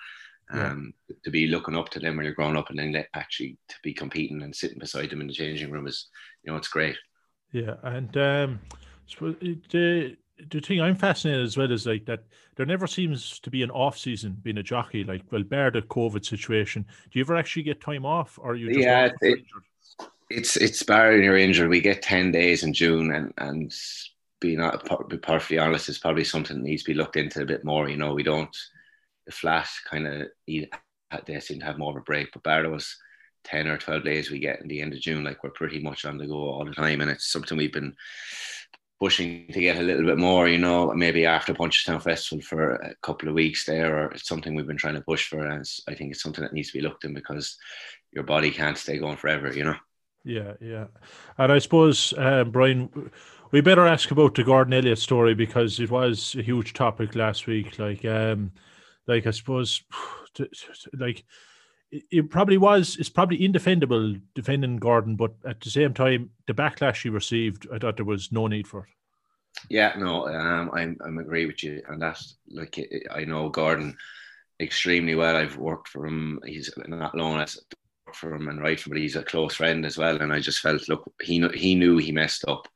um, 0.52 0.94
yeah. 1.10 1.16
to 1.24 1.32
be 1.32 1.48
looking 1.48 1.76
up 1.76 1.90
to 1.90 2.00
them 2.00 2.16
when 2.16 2.26
you're 2.26 2.36
growing 2.36 2.58
up 2.58 2.70
and 2.70 2.80
then 2.80 3.06
actually 3.14 3.58
to 3.70 3.76
be 3.84 3.94
competing 3.94 4.42
and 4.44 4.56
sitting 4.56 4.80
beside 4.80 5.10
them 5.10 5.22
in 5.22 5.28
the 5.28 5.34
changing 5.34 5.72
room 5.72 5.88
is, 5.88 6.08
you 6.44 6.52
know, 6.52 6.58
it's 6.58 6.68
great. 6.68 6.98
Yeah, 7.52 7.76
and 7.84 8.16
um, 8.18 8.60
the 9.20 10.18
the 10.52 10.60
thing 10.60 10.82
I'm 10.82 10.96
fascinated 10.96 11.44
as 11.44 11.58
well 11.58 11.72
is 11.72 11.86
like 11.86 12.06
that 12.06 12.24
there 12.58 12.66
never 12.66 12.88
seems 12.88 13.40
to 13.40 13.50
be 13.50 13.64
an 13.64 13.72
off 13.72 13.98
season 13.98 14.38
being 14.44 14.58
a 14.58 14.64
jockey. 14.64 15.04
Like, 15.04 15.24
well, 15.32 15.44
bear 15.44 15.72
the 15.72 15.82
COVID 15.82 16.26
situation, 16.26 16.84
do 16.84 17.20
you 17.20 17.22
ever 17.22 17.36
actually 17.36 17.64
get 17.64 17.82
time 17.82 18.06
off, 18.06 18.38
or 18.42 18.56
you? 18.56 18.80
yeah, 18.80 19.10
it, 19.22 19.40
it's 20.30 20.58
it's 20.58 20.84
barring 20.84 21.24
you're 21.24 21.38
injured. 21.38 21.70
We 21.70 21.82
get 21.82 22.02
ten 22.02 22.32
days 22.32 22.64
in 22.64 22.74
June, 22.74 23.12
and 23.12 23.34
and 23.38 23.74
being 24.46 24.72
be 25.10 25.18
perfectly 25.18 25.58
honest, 25.58 25.90
is 25.90 26.00
probably 26.00 26.24
something 26.24 26.58
that 26.58 26.64
needs 26.64 26.84
to 26.84 26.92
be 26.92 26.98
looked 26.98 27.18
into 27.18 27.42
a 27.42 27.46
bit 27.46 27.64
more. 27.64 27.90
You 27.90 27.98
know, 27.98 28.14
we 28.14 28.24
don't 28.24 28.56
the 29.26 29.32
flat 29.32 29.68
kind 29.90 30.08
of 30.08 30.28
they 31.26 31.40
seem 31.40 31.60
to 31.60 31.66
have 31.66 31.78
more 31.78 31.92
of 31.92 31.98
a 31.98 32.02
break, 32.02 32.32
but 32.32 32.44
bar 32.44 32.64
those 32.64 32.98
ten 33.44 33.68
or 33.68 33.78
twelve 33.78 34.04
days 34.04 34.30
we 34.30 34.40
get 34.40 34.62
in 34.62 34.68
the 34.68 34.82
end 34.82 34.94
of 34.94 35.00
June, 35.00 35.24
like 35.24 35.44
we're 35.44 35.50
pretty 35.52 35.80
much 35.80 36.06
on 36.06 36.18
the 36.18 36.28
go 36.28 36.50
all 36.50 36.66
the 36.66 36.74
time, 36.74 37.02
and 37.02 37.10
it's 37.10 37.32
something 37.32 37.58
we've 37.58 37.74
been 37.74 37.96
pushing 39.00 39.48
to 39.52 39.60
get 39.60 39.78
a 39.78 39.82
little 39.82 40.06
bit 40.06 40.18
more. 40.18 40.48
You 40.48 40.58
know, 40.58 40.94
maybe 40.94 41.26
after 41.26 41.54
Punchestown 41.54 42.02
Festival 42.02 42.44
for 42.44 42.76
a 42.76 42.96
couple 43.02 43.30
of 43.30 43.36
weeks 43.36 43.66
there, 43.66 43.98
or 43.98 44.12
it's 44.12 44.28
something 44.28 44.56
we've 44.56 44.68
been 44.68 44.78
trying 44.78 44.96
to 44.96 45.02
push 45.02 45.28
for, 45.28 45.46
and 45.46 45.66
I 45.88 45.96
think 45.96 46.12
it's 46.12 46.24
something 46.24 46.44
that 46.44 46.54
needs 46.54 46.72
to 46.72 46.78
be 46.78 46.84
looked 46.84 47.06
in 47.06 47.14
because 47.14 47.58
your 48.12 48.24
body 48.24 48.52
can't 48.52 48.78
stay 48.78 48.98
going 48.98 49.18
forever. 49.18 49.54
You 49.54 49.66
know. 49.66 49.76
Yeah, 50.24 50.54
yeah, 50.60 50.86
and 51.38 51.52
I 51.52 51.60
suppose 51.60 52.14
uh, 52.18 52.46
Bryan 52.46 53.12
we 53.56 53.62
better 53.62 53.88
ask 53.88 54.12
about 54.12 54.36
the 54.36 54.44
Gordon 54.44 54.74
Elliott 54.74 55.00
story 55.00 55.34
because 55.34 55.80
it 55.80 55.90
was 55.90 56.36
a 56.38 56.42
huge 56.42 56.74
topic 56.74 57.16
last 57.16 57.48
week. 57.48 57.80
Like, 57.80 58.04
um, 58.04 58.52
like 59.08 59.26
I 59.26 59.32
suppose, 59.32 59.82
like 60.94 61.24
it 61.90 62.30
probably 62.30 62.58
was. 62.58 62.98
It's 63.00 63.08
probably 63.08 63.46
indefendable 63.46 64.18
defending 64.34 64.76
Gordon, 64.76 65.16
but 65.16 65.36
at 65.46 65.62
the 65.62 65.70
same 65.70 65.94
time, 65.94 66.32
the 66.48 66.54
backlash 66.54 67.04
he 67.04 67.10
received, 67.10 67.66
I 67.74 67.78
thought 67.78 67.96
there 67.96 68.04
was 68.04 68.30
no 68.30 68.48
need 68.48 68.68
for 68.68 68.82
it. 68.82 68.90
Yeah, 69.70 69.94
no, 69.98 70.28
um, 70.28 70.70
I'm 70.74 70.98
I'm 71.06 71.20
agree 71.20 71.46
with 71.46 71.64
you, 71.64 71.82
and 71.88 72.02
that's 72.02 72.36
like 72.50 72.78
I 73.10 73.24
know 73.24 73.48
Gordon 73.48 73.96
extremely 74.60 75.16
well. 75.16 75.38
I've 75.38 75.56
worked 75.56 75.88
for 75.88 76.06
him. 76.06 76.42
He's 76.46 76.70
not 76.90 77.16
long 77.16 77.40
as 77.40 77.58
for 78.12 78.36
him 78.36 78.50
and 78.50 78.62
right 78.62 78.78
for 78.78 78.90
him, 78.90 78.96
but 78.96 79.02
he's 79.02 79.16
a 79.16 79.24
close 79.24 79.56
friend 79.56 79.86
as 79.86 79.98
well. 79.98 80.22
And 80.22 80.34
I 80.34 80.42
just 80.42 80.60
felt, 80.60 80.90
look, 80.90 81.10
he 81.24 81.48
he 81.54 81.76
knew 81.76 81.96
he 81.96 82.12
messed 82.12 82.44
up, 82.50 82.68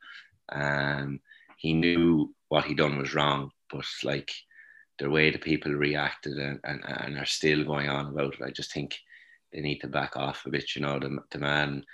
um, 0.52 1.20
he 1.56 1.72
knew 1.72 2.34
what 2.48 2.64
he 2.64 2.74
done 2.74 2.98
was 2.98 3.14
wrong, 3.14 3.50
but 3.70 3.84
like 4.04 4.30
the 4.98 5.10
way 5.10 5.30
the 5.30 5.38
people 5.38 5.72
reacted 5.72 6.38
and, 6.38 6.60
and, 6.64 6.82
and 6.84 7.18
are 7.18 7.26
still 7.26 7.64
going 7.64 7.88
on 7.88 8.06
about 8.06 8.34
it, 8.34 8.42
I 8.42 8.50
just 8.50 8.72
think 8.72 8.96
they 9.52 9.60
need 9.60 9.80
to 9.80 9.88
back 9.88 10.16
off 10.16 10.44
a 10.46 10.50
bit. 10.50 10.74
You 10.74 10.82
know, 10.82 10.98
the, 10.98 11.18
the 11.30 11.38
man, 11.38 11.84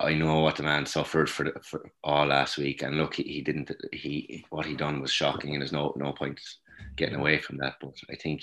I 0.00 0.14
know 0.14 0.40
what 0.40 0.56
the 0.56 0.62
man 0.62 0.86
suffered 0.86 1.30
for, 1.30 1.44
the, 1.44 1.52
for 1.62 1.90
all 2.04 2.26
last 2.26 2.58
week, 2.58 2.82
and 2.82 2.96
look, 2.96 3.14
he, 3.14 3.22
he 3.22 3.42
didn't. 3.42 3.70
He 3.92 4.44
what 4.50 4.66
he 4.66 4.74
done 4.76 5.00
was 5.00 5.12
shocking, 5.12 5.52
and 5.52 5.62
there's 5.62 5.72
no 5.72 5.94
no 5.96 6.12
point 6.12 6.40
getting 6.96 7.16
away 7.16 7.38
from 7.38 7.56
that. 7.58 7.74
But 7.80 7.94
I 8.10 8.16
think 8.16 8.42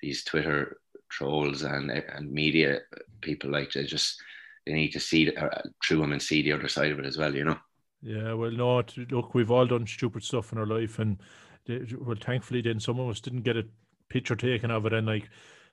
these 0.00 0.24
Twitter 0.24 0.78
trolls 1.08 1.62
and 1.62 1.90
and 1.90 2.32
media 2.32 2.80
people 3.20 3.50
like 3.50 3.70
to 3.70 3.84
just 3.84 4.20
they 4.66 4.72
need 4.72 4.92
to 4.92 5.00
see 5.00 5.34
uh, 5.34 5.48
through 5.84 6.02
and 6.04 6.22
see 6.22 6.42
the 6.42 6.52
other 6.52 6.68
side 6.68 6.92
of 6.92 6.98
it 6.98 7.06
as 7.06 7.18
well. 7.18 7.34
You 7.34 7.44
know. 7.44 7.58
Yeah, 8.02 8.32
well, 8.32 8.50
no, 8.50 8.82
look, 9.10 9.34
we've 9.34 9.50
all 9.50 9.66
done 9.66 9.86
stupid 9.86 10.24
stuff 10.24 10.52
in 10.52 10.58
our 10.58 10.66
life, 10.66 10.98
and 10.98 11.18
they, 11.66 11.84
well, 11.98 12.16
thankfully, 12.18 12.62
then 12.62 12.80
some 12.80 12.98
of 12.98 13.08
us 13.08 13.20
didn't 13.20 13.42
get 13.42 13.56
a 13.56 13.66
picture 14.08 14.36
taken 14.36 14.70
of 14.70 14.86
it. 14.86 14.92
And 14.92 15.06
like, 15.06 15.28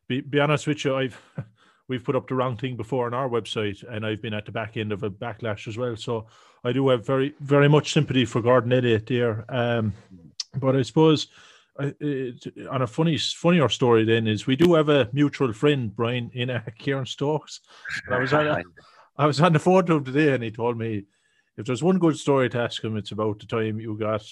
be, 0.07 0.21
be 0.21 0.39
honest 0.39 0.67
with 0.67 0.83
you, 0.83 0.95
I've 0.95 1.19
we've 1.87 2.03
put 2.03 2.15
up 2.15 2.27
the 2.27 2.35
wrong 2.35 2.57
thing 2.57 2.75
before 2.75 3.05
on 3.05 3.13
our 3.13 3.29
website, 3.29 3.83
and 3.89 4.05
I've 4.05 4.21
been 4.21 4.33
at 4.33 4.45
the 4.45 4.51
back 4.51 4.75
end 4.75 4.91
of 4.91 5.03
a 5.03 5.09
backlash 5.09 5.67
as 5.67 5.77
well. 5.77 5.95
So 5.95 6.27
I 6.63 6.73
do 6.73 6.89
have 6.89 7.05
very, 7.05 7.33
very 7.39 7.69
much 7.69 7.93
sympathy 7.93 8.25
for 8.25 8.41
Gordon 8.41 8.73
Elliott 8.73 9.07
there. 9.07 9.45
Um, 9.49 9.93
but 10.55 10.75
I 10.75 10.81
suppose. 10.81 11.27
it, 11.79 12.43
on 12.71 12.81
a 12.81 12.87
funny, 12.87 13.17
funnier 13.19 13.69
story, 13.69 14.03
then 14.03 14.27
is 14.27 14.47
we 14.47 14.55
do 14.55 14.73
have 14.73 14.89
a 14.89 15.07
mutual 15.13 15.53
friend, 15.53 15.95
Bryan, 15.95 16.31
in 16.33 16.49
uh, 16.49 16.63
Kieran 16.77 17.05
Stokes. 17.05 17.61
I 18.11 18.17
was 18.17 18.33
on, 18.33 18.63
I 19.17 19.25
was 19.27 19.39
on 19.39 19.53
the 19.53 19.59
phone 19.59 19.85
to 19.85 19.95
him 19.97 20.03
today, 20.03 20.33
and 20.33 20.43
he 20.43 20.51
told 20.51 20.77
me 20.77 21.05
if 21.57 21.65
there's 21.65 21.83
one 21.83 21.99
good 21.99 22.17
story 22.17 22.49
to 22.49 22.59
ask 22.59 22.83
him, 22.83 22.97
it's 22.97 23.11
about 23.11 23.39
the 23.39 23.45
time 23.45 23.79
you 23.79 23.97
got 23.97 24.23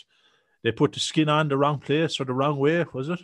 they 0.66 0.72
put 0.72 0.92
the 0.94 1.00
skin 1.00 1.30
on 1.30 1.48
the 1.48 1.58
wrong 1.58 1.78
place 1.78 2.20
or 2.20 2.26
the 2.26 2.34
wrong 2.34 2.58
way, 2.58 2.84
was 2.92 3.10
it? 3.10 3.20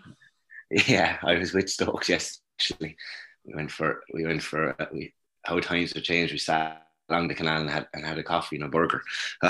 Yeah, 0.88 1.18
I 1.24 1.40
was 1.40 1.54
with 1.54 1.70
Stokes. 1.70 2.08
Yes, 2.08 2.40
actually, 2.58 2.96
we 3.44 3.56
went 3.56 3.72
for 3.72 4.04
we 4.14 4.28
went 4.28 4.44
for 4.44 4.80
uh, 4.80 4.86
we 4.94 5.12
how 5.44 5.60
times 5.60 5.94
have 5.94 6.04
changed. 6.04 6.32
We 6.32 6.38
sat 6.38 6.86
along 7.10 7.28
the 7.28 7.34
canal 7.34 7.62
and 7.62 7.70
had 7.70 7.88
and 7.94 8.06
had 8.06 8.20
a 8.20 8.24
coffee 8.24 8.58
and 8.58 8.66
a 8.66 8.70
burger. 8.70 9.02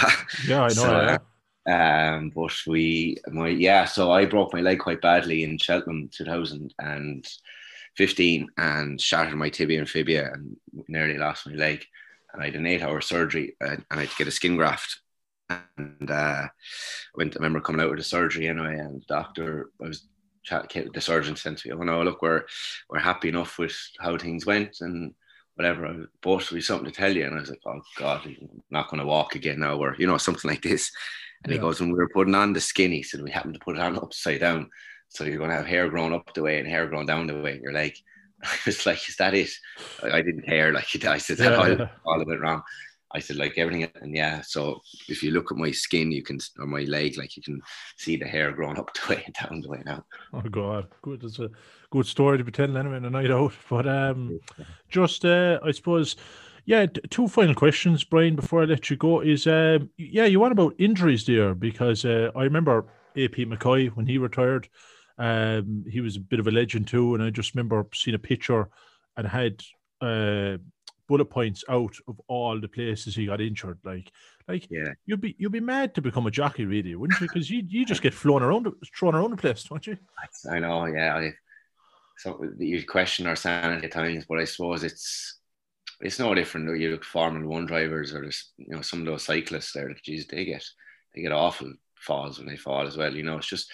yeah, 0.48 0.64
I 0.64 0.68
know. 0.68 0.70
so, 0.70 1.02
yeah. 1.02 1.18
Um, 1.68 2.32
but 2.34 2.54
we, 2.66 3.18
my 3.28 3.50
yeah, 3.50 3.84
so 3.86 4.12
I 4.12 4.26
broke 4.26 4.52
my 4.54 4.62
leg 4.62 4.80
quite 4.80 5.02
badly 5.02 5.44
in 5.44 5.60
Cheltenham 5.60 6.10
2015 6.12 8.48
and 8.58 9.00
shattered 9.00 9.36
my 9.36 9.50
tibia 9.50 9.78
and 9.80 9.90
fibia 9.90 10.32
and 10.34 10.58
nearly 10.88 11.20
lost 11.20 11.46
my 11.46 11.54
leg. 11.54 11.86
And 12.34 12.42
I 12.42 12.46
had 12.46 12.56
an 12.56 12.66
eight-hour 12.66 13.02
surgery 13.02 13.56
and, 13.60 13.84
and 13.90 14.00
I 14.00 14.02
had 14.02 14.10
to 14.10 14.16
get 14.16 14.28
a 14.28 14.32
skin 14.32 14.56
graft. 14.56 15.02
And 15.50 16.10
uh, 16.10 16.48
I 16.48 16.50
went. 17.16 17.36
I 17.36 17.40
remember 17.40 17.60
coming 17.60 17.82
out 17.82 17.90
with 17.90 18.00
the 18.00 18.06
surgery 18.06 18.48
anyway, 18.48 18.78
and 18.78 19.02
the 19.02 19.06
doctor, 19.08 19.70
I 19.84 19.88
was 19.88 20.08
chatting. 20.44 20.90
The 20.94 21.02
surgeon 21.02 21.36
said 21.36 21.58
to 21.58 21.68
me, 21.68 21.74
"Oh 21.74 21.84
no, 21.84 22.02
look, 22.04 22.22
we're 22.22 22.44
we're 22.90 23.00
happy 23.00 23.28
enough 23.28 23.60
with 23.60 23.78
how 24.00 24.18
things 24.18 24.46
went, 24.46 24.78
and 24.80 25.14
whatever. 25.56 26.10
But 26.22 26.52
we 26.52 26.62
something 26.62 26.90
to 26.90 26.92
tell 26.92 27.14
you." 27.14 27.26
And 27.26 27.36
I 27.36 27.42
was 27.42 27.50
like, 27.50 27.60
"Oh 27.66 27.82
God, 27.98 28.22
I'm 28.26 28.64
not 28.70 28.90
going 28.90 29.02
to 29.02 29.06
walk 29.06 29.36
again 29.36 29.60
now," 29.60 29.76
or 29.76 29.98
you 30.00 30.08
know, 30.08 30.18
something 30.18 30.50
like 30.50 30.62
this. 30.62 30.90
And 31.44 31.52
yeah. 31.52 31.58
he 31.58 31.62
goes, 31.62 31.80
when 31.80 31.92
we 31.92 31.98
were 31.98 32.10
putting 32.10 32.36
on 32.36 32.54
the 32.54 32.62
skin, 32.62 32.92
he 32.92 33.04
said, 33.04 33.22
we 33.22 33.32
happened 33.32 33.56
to 33.56 33.60
put 33.60 33.76
it 33.76 33.82
on 33.82 33.98
upside 33.98 34.40
down. 34.40 34.70
So 35.10 35.24
you're 35.24 35.38
going 35.38 35.50
to 35.50 35.56
have 35.56 35.66
hair 35.66 35.90
growing 35.90 36.14
up 36.14 36.34
the 36.34 36.44
way 36.44 36.60
and 36.60 36.68
hair 36.68 36.88
growing 36.88 37.08
down 37.08 37.28
the 37.28 37.42
way. 37.42 37.54
And 37.54 37.64
you're 37.64 37.74
like, 37.74 37.98
I 38.44 38.58
was 38.66 38.86
like, 38.86 39.08
is 39.10 39.16
that 39.18 39.34
it? 39.34 39.50
I 40.04 40.22
didn't 40.22 40.46
care. 40.46 40.74
Like 40.74 40.88
I 41.06 41.18
said, 41.18 41.40
yeah, 41.40 41.56
all, 41.56 41.70
yeah. 41.70 41.88
all 42.06 42.22
of 42.22 42.30
it 42.30 42.40
wrong. 42.40 42.62
I 43.14 43.20
said 43.20 43.36
like 43.36 43.58
everything, 43.58 43.92
and 44.02 44.16
yeah. 44.16 44.42
So 44.42 44.80
if 45.10 45.22
you 45.22 45.32
look 45.32 45.52
at 45.52 45.58
my 45.58 45.72
skin, 45.72 46.14
you 46.14 46.24
can 46.24 46.40
or 46.60 46.66
my 46.66 46.84
leg, 46.84 47.18
like 47.18 47.36
you 47.36 47.44
can 47.44 47.62
see 47.98 48.16
the 48.16 48.26
hair 48.26 48.52
growing 48.54 48.78
up 48.80 48.94
the 49.08 49.16
way 49.16 49.26
down 49.40 49.62
the 49.62 49.70
way 49.70 49.82
now. 49.86 50.06
Oh 50.34 50.42
God, 50.42 50.88
good. 51.02 51.24
It's 51.24 51.40
a 51.40 51.50
good 51.90 52.06
story 52.06 52.38
to 52.38 52.44
be 52.44 52.52
telling 52.52 52.78
anyway 52.78 52.98
in 52.98 53.06
a 53.06 53.10
night 53.10 53.32
out. 53.32 53.54
But 53.70 53.88
um, 53.88 54.40
just 54.90 55.26
uh, 55.26 55.60
I 55.62 55.72
suppose 55.72 56.16
yeah, 56.66 56.86
two 57.10 57.28
final 57.28 57.56
questions, 57.56 58.04
Brian, 58.04 58.36
before 58.36 58.62
I 58.62 58.66
let 58.66 58.90
you 58.90 58.96
go. 58.96 59.22
Is 59.22 59.48
um, 59.48 59.90
yeah, 59.98 60.26
you 60.26 60.40
want 60.40 60.52
about 60.52 60.76
injuries 60.78 61.26
there 61.26 61.54
because 61.56 62.06
uh, 62.06 62.32
I 62.36 62.44
remember 62.44 62.86
AP 63.18 63.48
McCoy 63.48 63.90
when 63.90 64.06
he 64.06 64.18
retired. 64.18 64.70
Um, 65.18 65.86
he 65.90 66.02
was 66.02 66.16
a 66.16 66.22
bit 66.22 66.40
of 66.40 66.48
a 66.48 66.52
legend 66.52 66.88
too, 66.88 67.14
and 67.16 67.24
I 67.24 67.30
just 67.30 67.54
remember 67.54 67.86
seeing 67.94 68.16
a 68.16 68.20
picture 68.20 68.70
and 69.18 69.28
had 69.28 69.62
uh, 70.02 70.58
bullet 71.08 71.26
points 71.26 71.64
out 71.70 71.96
of 72.08 72.20
all 72.28 72.60
the 72.60 72.68
places 72.68 73.16
he 73.16 73.26
got 73.26 73.42
injured. 73.42 73.80
Like, 73.84 74.12
like 74.48 74.68
yeah, 74.70 74.94
you'd 75.06 75.22
be 75.22 75.36
you'd 75.38 75.52
be 75.52 75.60
mad 75.60 75.94
to 75.96 76.02
become 76.02 76.28
a 76.28 76.32
jockey, 76.32 76.66
really, 76.66 76.96
wouldn't 76.96 77.20
you? 77.20 77.28
Because 77.28 77.50
you 77.50 77.64
you 77.68 77.86
just 77.86 78.02
get 78.02 78.14
flown 78.14 78.44
around, 78.44 78.68
thrown 78.98 79.16
around 79.16 79.32
the 79.32 79.38
place, 79.38 79.64
don't 79.64 79.86
you? 79.86 79.98
I 80.50 80.60
know, 80.60 80.86
yeah. 80.86 81.16
I, 81.16 81.34
so 82.18 82.44
you 82.60 82.86
question 82.86 83.28
our 83.28 83.36
sanity 83.36 83.86
at 83.86 83.92
times, 83.92 84.26
but 84.28 84.40
I 84.40 84.46
suppose 84.46 84.84
it's 84.84 85.40
it's 86.02 86.20
no 86.20 86.34
different. 86.34 86.80
You 86.80 86.92
look 86.92 87.04
Formula 87.04 87.48
One 87.48 87.66
drivers 87.66 88.14
or 88.14 88.24
just, 88.26 88.54
you 88.58 88.76
know 88.76 88.82
some 88.82 89.02
of 89.02 89.06
those 89.06 89.24
cyclists 89.24 89.74
there. 89.74 89.94
Geez, 90.04 90.28
they 90.28 90.46
get 90.46 90.64
they 91.14 91.22
get 91.22 91.32
awful 91.32 91.74
falls 91.96 92.40
when 92.40 92.48
they 92.48 92.58
fall 92.58 92.88
as 92.88 92.98
well. 92.98 93.16
You 93.16 93.24
know, 93.24 93.38
it's 93.38 93.48
just 93.48 93.72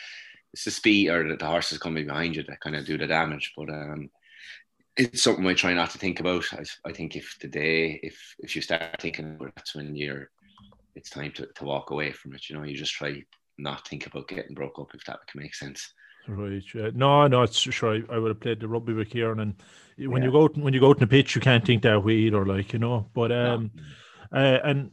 it's 0.57 0.65
the 0.65 0.71
speed 0.71 1.09
or 1.09 1.27
the, 1.27 1.35
the 1.35 1.45
horses 1.45 1.77
coming 1.77 2.07
behind 2.07 2.35
you 2.35 2.41
that 2.41 2.59
kind 2.61 2.75
of 2.75 2.83
do 2.83 2.97
the 2.97 3.05
damage. 3.05 3.53
But 3.55 3.69
um, 3.69 4.09
it's 4.97 5.21
something 5.21 5.45
I 5.45 5.53
try 5.53 5.75
not 5.75 5.91
to 5.91 5.99
think 5.99 6.19
about. 6.19 6.45
I, 6.51 6.63
I 6.83 6.93
think 6.93 7.15
if 7.15 7.37
the 7.39 7.47
day 7.47 7.99
if 8.01 8.35
if 8.39 8.55
you 8.55 8.63
start 8.63 8.99
thinking 8.99 9.37
that's 9.55 9.75
when 9.75 9.95
you're 9.95 10.31
it's 10.95 11.11
time 11.11 11.31
to, 11.33 11.45
to 11.45 11.63
walk 11.63 11.91
away 11.91 12.11
from 12.11 12.33
it. 12.33 12.49
You 12.49 12.55
know, 12.55 12.63
you 12.63 12.75
just 12.75 12.93
try 12.93 13.23
not 13.59 13.87
think 13.87 14.07
about 14.07 14.27
getting 14.27 14.55
broke 14.55 14.79
up 14.79 14.95
if 14.95 15.05
that 15.05 15.19
can 15.27 15.41
make 15.41 15.53
sense. 15.53 15.93
Right. 16.27 16.63
Yeah. 16.73 16.89
No, 16.95 17.27
no, 17.27 17.43
it's 17.43 17.59
sure. 17.59 17.93
I, 17.93 18.15
I 18.15 18.17
would 18.17 18.29
have 18.29 18.39
played 18.39 18.59
the 18.59 18.67
rugby 18.67 18.93
with 18.93 19.11
Kieran, 19.11 19.39
and 19.39 19.53
when 20.09 20.23
yeah. 20.23 20.29
you 20.29 20.31
go 20.31 20.47
when 20.55 20.73
you 20.73 20.79
go 20.79 20.89
out 20.89 20.97
in 20.97 21.01
the 21.01 21.07
pitch, 21.07 21.35
you 21.35 21.41
can't 21.41 21.63
think 21.63 21.83
that 21.83 22.03
way 22.03 22.13
either. 22.13 22.43
Like 22.47 22.73
you 22.73 22.79
know, 22.79 23.05
but 23.13 23.31
um, 23.31 23.69
no. 24.31 24.39
uh, 24.39 24.59
and 24.63 24.91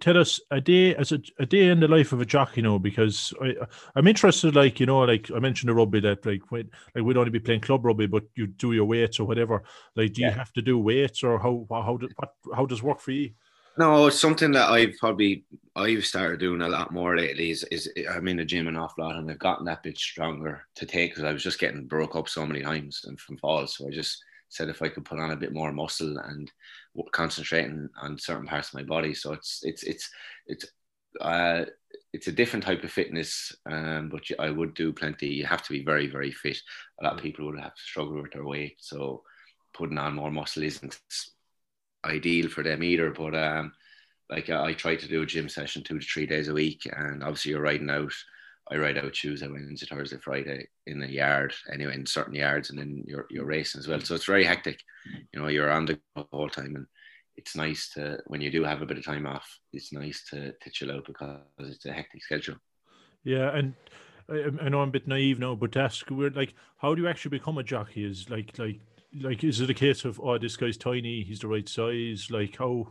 tell 0.00 0.18
us 0.18 0.40
a 0.50 0.60
day 0.60 0.94
as 0.94 1.12
a, 1.12 1.20
a 1.38 1.46
day 1.46 1.68
in 1.68 1.80
the 1.80 1.88
life 1.88 2.12
of 2.12 2.20
a 2.20 2.26
jockey, 2.26 2.60
you 2.60 2.62
know, 2.62 2.78
because 2.78 3.32
I 3.40 3.54
I'm 3.94 4.06
interested. 4.06 4.54
Like 4.54 4.80
you 4.80 4.86
know, 4.86 5.00
like 5.00 5.30
I 5.34 5.38
mentioned 5.38 5.68
the 5.68 5.74
rugby 5.74 6.00
that 6.00 6.24
like 6.26 6.50
when, 6.50 6.70
like 6.94 7.04
we'd 7.04 7.16
only 7.16 7.30
be 7.30 7.40
playing 7.40 7.60
club 7.60 7.84
rugby, 7.84 8.06
but 8.06 8.24
you 8.34 8.46
do 8.46 8.72
your 8.72 8.84
weights 8.84 9.20
or 9.20 9.26
whatever. 9.26 9.62
Like, 9.96 10.12
do 10.14 10.22
yeah. 10.22 10.28
you 10.28 10.34
have 10.34 10.52
to 10.54 10.62
do 10.62 10.78
weights 10.78 11.22
or 11.22 11.38
how 11.38 11.66
how 11.70 11.82
how, 11.82 11.98
what, 12.16 12.34
how 12.54 12.66
does 12.66 12.82
work 12.82 13.00
for 13.00 13.12
you? 13.12 13.30
No, 13.78 14.06
it's 14.06 14.20
something 14.20 14.52
that 14.52 14.70
I've 14.70 14.94
probably 14.98 15.44
I've 15.74 16.04
started 16.04 16.40
doing 16.40 16.60
a 16.60 16.68
lot 16.68 16.92
more 16.92 17.16
lately. 17.16 17.50
Is, 17.50 17.64
is 17.70 17.90
I'm 18.10 18.28
in 18.28 18.36
the 18.36 18.44
gym 18.44 18.68
an 18.68 18.76
awful 18.76 19.04
lot, 19.04 19.16
and 19.16 19.30
I've 19.30 19.38
gotten 19.38 19.64
that 19.66 19.82
bit 19.82 19.96
stronger 19.96 20.62
to 20.74 20.86
take 20.86 21.12
because 21.12 21.24
I 21.24 21.32
was 21.32 21.42
just 21.42 21.58
getting 21.58 21.86
broke 21.86 22.14
up 22.14 22.28
so 22.28 22.44
many 22.44 22.60
times 22.60 23.02
and 23.06 23.18
from 23.18 23.38
falls. 23.38 23.76
So 23.76 23.86
I 23.86 23.90
just 23.90 24.22
said 24.50 24.68
if 24.68 24.82
I 24.82 24.88
could 24.88 25.06
put 25.06 25.18
on 25.18 25.30
a 25.30 25.36
bit 25.36 25.54
more 25.54 25.72
muscle 25.72 26.18
and 26.18 26.52
concentrating 27.12 27.88
on 28.00 28.18
certain 28.18 28.46
parts 28.46 28.68
of 28.68 28.74
my 28.74 28.82
body. 28.82 29.14
So 29.14 29.32
it's 29.32 29.60
it's 29.62 29.82
it's 29.82 30.10
it's 30.46 30.66
uh, 31.20 31.64
it's 32.12 32.28
a 32.28 32.32
different 32.32 32.64
type 32.64 32.84
of 32.84 32.90
fitness, 32.90 33.54
um, 33.66 34.08
but 34.10 34.22
I 34.38 34.50
would 34.50 34.74
do 34.74 34.92
plenty. 34.92 35.28
You 35.28 35.46
have 35.46 35.62
to 35.62 35.72
be 35.72 35.84
very 35.84 36.06
very 36.06 36.32
fit. 36.32 36.58
A 37.00 37.04
lot 37.04 37.14
of 37.14 37.22
people 37.22 37.46
would 37.46 37.60
have 37.60 37.74
to 37.74 37.82
struggle 37.82 38.20
with 38.20 38.32
their 38.32 38.44
weight, 38.44 38.76
so 38.78 39.22
putting 39.74 39.98
on 39.98 40.14
more 40.14 40.30
muscle 40.30 40.62
isn't 40.62 40.98
ideal 42.04 42.48
for 42.48 42.62
them 42.62 42.82
either. 42.82 43.10
But 43.10 43.34
um, 43.34 43.72
like 44.30 44.50
I, 44.50 44.66
I 44.66 44.72
try 44.74 44.96
to 44.96 45.08
do 45.08 45.22
a 45.22 45.26
gym 45.26 45.48
session 45.48 45.82
two 45.82 45.98
to 45.98 46.06
three 46.06 46.26
days 46.26 46.48
a 46.48 46.54
week, 46.54 46.82
and 46.90 47.22
obviously 47.22 47.52
you're 47.52 47.62
riding 47.62 47.90
out. 47.90 48.12
I 48.72 48.76
ride 48.78 48.96
out 48.96 49.12
Tuesday, 49.12 49.48
Wednesday, 49.48 49.86
Thursday, 49.86 50.16
Friday 50.16 50.66
in 50.86 50.98
the 50.98 51.10
yard, 51.10 51.52
anyway, 51.72 51.94
in 51.94 52.06
certain 52.06 52.34
yards, 52.34 52.70
and 52.70 52.78
then 52.78 53.04
you're 53.06 53.26
you're 53.30 53.44
racing 53.44 53.80
as 53.80 53.88
well. 53.88 54.00
So 54.00 54.14
it's 54.14 54.24
very 54.24 54.44
hectic. 54.44 54.80
You 55.32 55.40
know, 55.40 55.48
you're 55.48 55.70
on 55.70 55.84
the 55.84 56.00
whole 56.32 56.48
time, 56.48 56.76
and 56.76 56.86
it's 57.36 57.54
nice 57.54 57.90
to 57.90 58.18
when 58.26 58.40
you 58.40 58.50
do 58.50 58.64
have 58.64 58.80
a 58.80 58.86
bit 58.86 58.98
of 58.98 59.04
time 59.04 59.26
off. 59.26 59.46
It's 59.72 59.92
nice 59.92 60.24
to 60.30 60.52
to 60.52 60.70
chill 60.70 60.90
out 60.90 61.04
because 61.06 61.40
it's 61.58 61.84
a 61.84 61.92
hectic 61.92 62.22
schedule. 62.24 62.56
Yeah, 63.24 63.54
and 63.54 63.74
I, 64.30 64.44
I 64.62 64.68
know 64.68 64.80
I'm 64.80 64.88
a 64.88 64.92
bit 64.92 65.06
naive 65.06 65.38
now, 65.38 65.54
but 65.54 65.76
ask 65.76 66.08
we're 66.10 66.30
like, 66.30 66.54
how 66.78 66.94
do 66.94 67.02
you 67.02 67.08
actually 67.08 67.36
become 67.36 67.58
a 67.58 67.62
jockey? 67.62 68.04
Is 68.04 68.30
like 68.30 68.58
like 68.58 68.80
like 69.20 69.44
is 69.44 69.60
it 69.60 69.70
a 69.70 69.74
case 69.74 70.04
of 70.04 70.20
oh 70.20 70.38
this 70.38 70.56
guy's 70.56 70.76
tiny 70.76 71.22
he's 71.22 71.40
the 71.40 71.48
right 71.48 71.68
size 71.68 72.28
like 72.30 72.56
how 72.56 72.88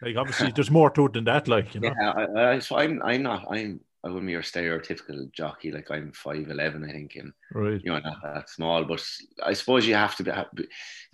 like 0.00 0.16
obviously 0.16 0.50
there's 0.54 0.70
more 0.70 0.90
to 0.90 1.06
it 1.06 1.12
than 1.12 1.24
that 1.24 1.46
like 1.46 1.74
you 1.74 1.80
know 1.80 1.92
yeah 2.00 2.10
I, 2.10 2.52
I, 2.52 2.58
so 2.58 2.78
i'm 2.78 3.02
i'm 3.02 3.22
not 3.22 3.46
i'm 3.50 3.80
i 4.04 4.08
wouldn't 4.08 4.26
be 4.26 4.32
your 4.32 4.42
stereotypical 4.42 5.30
jockey 5.32 5.70
like 5.72 5.90
i'm 5.90 6.12
5'11 6.12 6.88
i 6.88 6.92
think 6.92 7.16
and 7.16 7.32
right. 7.52 7.80
you 7.82 7.90
know 7.90 7.98
not 7.98 8.22
that 8.22 8.48
small 8.48 8.84
but 8.84 9.04
i 9.42 9.52
suppose 9.52 9.86
you 9.86 9.94
have 9.94 10.16
to 10.16 10.22
be 10.54 10.64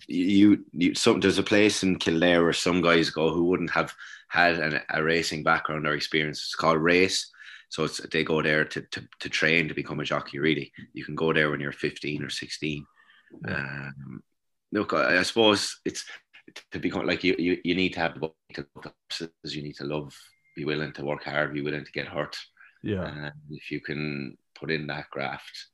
you, 0.06 0.64
you 0.72 0.94
some 0.94 1.20
there's 1.20 1.38
a 1.38 1.42
place 1.42 1.82
in 1.82 1.96
kildare 1.96 2.42
where 2.42 2.52
some 2.52 2.80
guys 2.80 3.10
go 3.10 3.32
who 3.32 3.44
wouldn't 3.44 3.70
have 3.70 3.94
had 4.34 4.58
an, 4.58 4.80
a 4.90 5.02
racing 5.02 5.44
background 5.44 5.86
or 5.86 5.94
experience. 5.94 6.38
It's 6.38 6.56
called 6.56 6.78
race. 6.78 7.30
So 7.68 7.84
it's 7.84 8.00
they 8.12 8.24
go 8.24 8.42
there 8.42 8.64
to, 8.64 8.82
to, 8.82 9.08
to 9.20 9.28
train 9.28 9.68
to 9.68 9.74
become 9.74 10.00
a 10.00 10.04
jockey 10.04 10.38
really. 10.40 10.72
You 10.92 11.04
can 11.04 11.14
go 11.14 11.32
there 11.32 11.50
when 11.50 11.60
you're 11.60 11.72
15 11.72 12.22
or 12.22 12.30
16 12.30 12.86
um, 13.48 14.22
look, 14.72 14.92
I, 14.92 15.18
I 15.18 15.22
suppose 15.22 15.80
it's 15.84 16.04
to 16.72 16.78
become 16.78 17.06
like 17.06 17.24
you, 17.24 17.34
you, 17.38 17.58
you 17.64 17.74
need 17.74 17.94
to 17.94 18.00
have 18.00 18.14
to 18.14 19.30
you 19.44 19.62
need 19.62 19.76
to 19.76 19.84
love, 19.84 20.16
be 20.54 20.64
willing 20.64 20.92
to 20.92 21.04
work 21.04 21.24
hard, 21.24 21.54
be 21.54 21.62
willing 21.62 21.84
to 21.84 21.92
get 21.92 22.06
hurt. 22.06 22.36
Yeah. 22.84 23.06
And 23.06 23.32
if 23.50 23.70
you 23.70 23.80
can 23.80 24.36
put 24.54 24.70
in 24.70 24.86
that 24.88 25.10
graft 25.10 25.68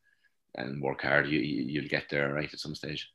and 0.54 0.80
work 0.80 1.02
hard, 1.02 1.28
you, 1.28 1.40
you 1.40 1.82
will 1.82 1.88
get 1.88 2.04
there 2.08 2.32
right 2.32 2.52
at 2.52 2.60
some 2.60 2.74
stage. 2.74 3.08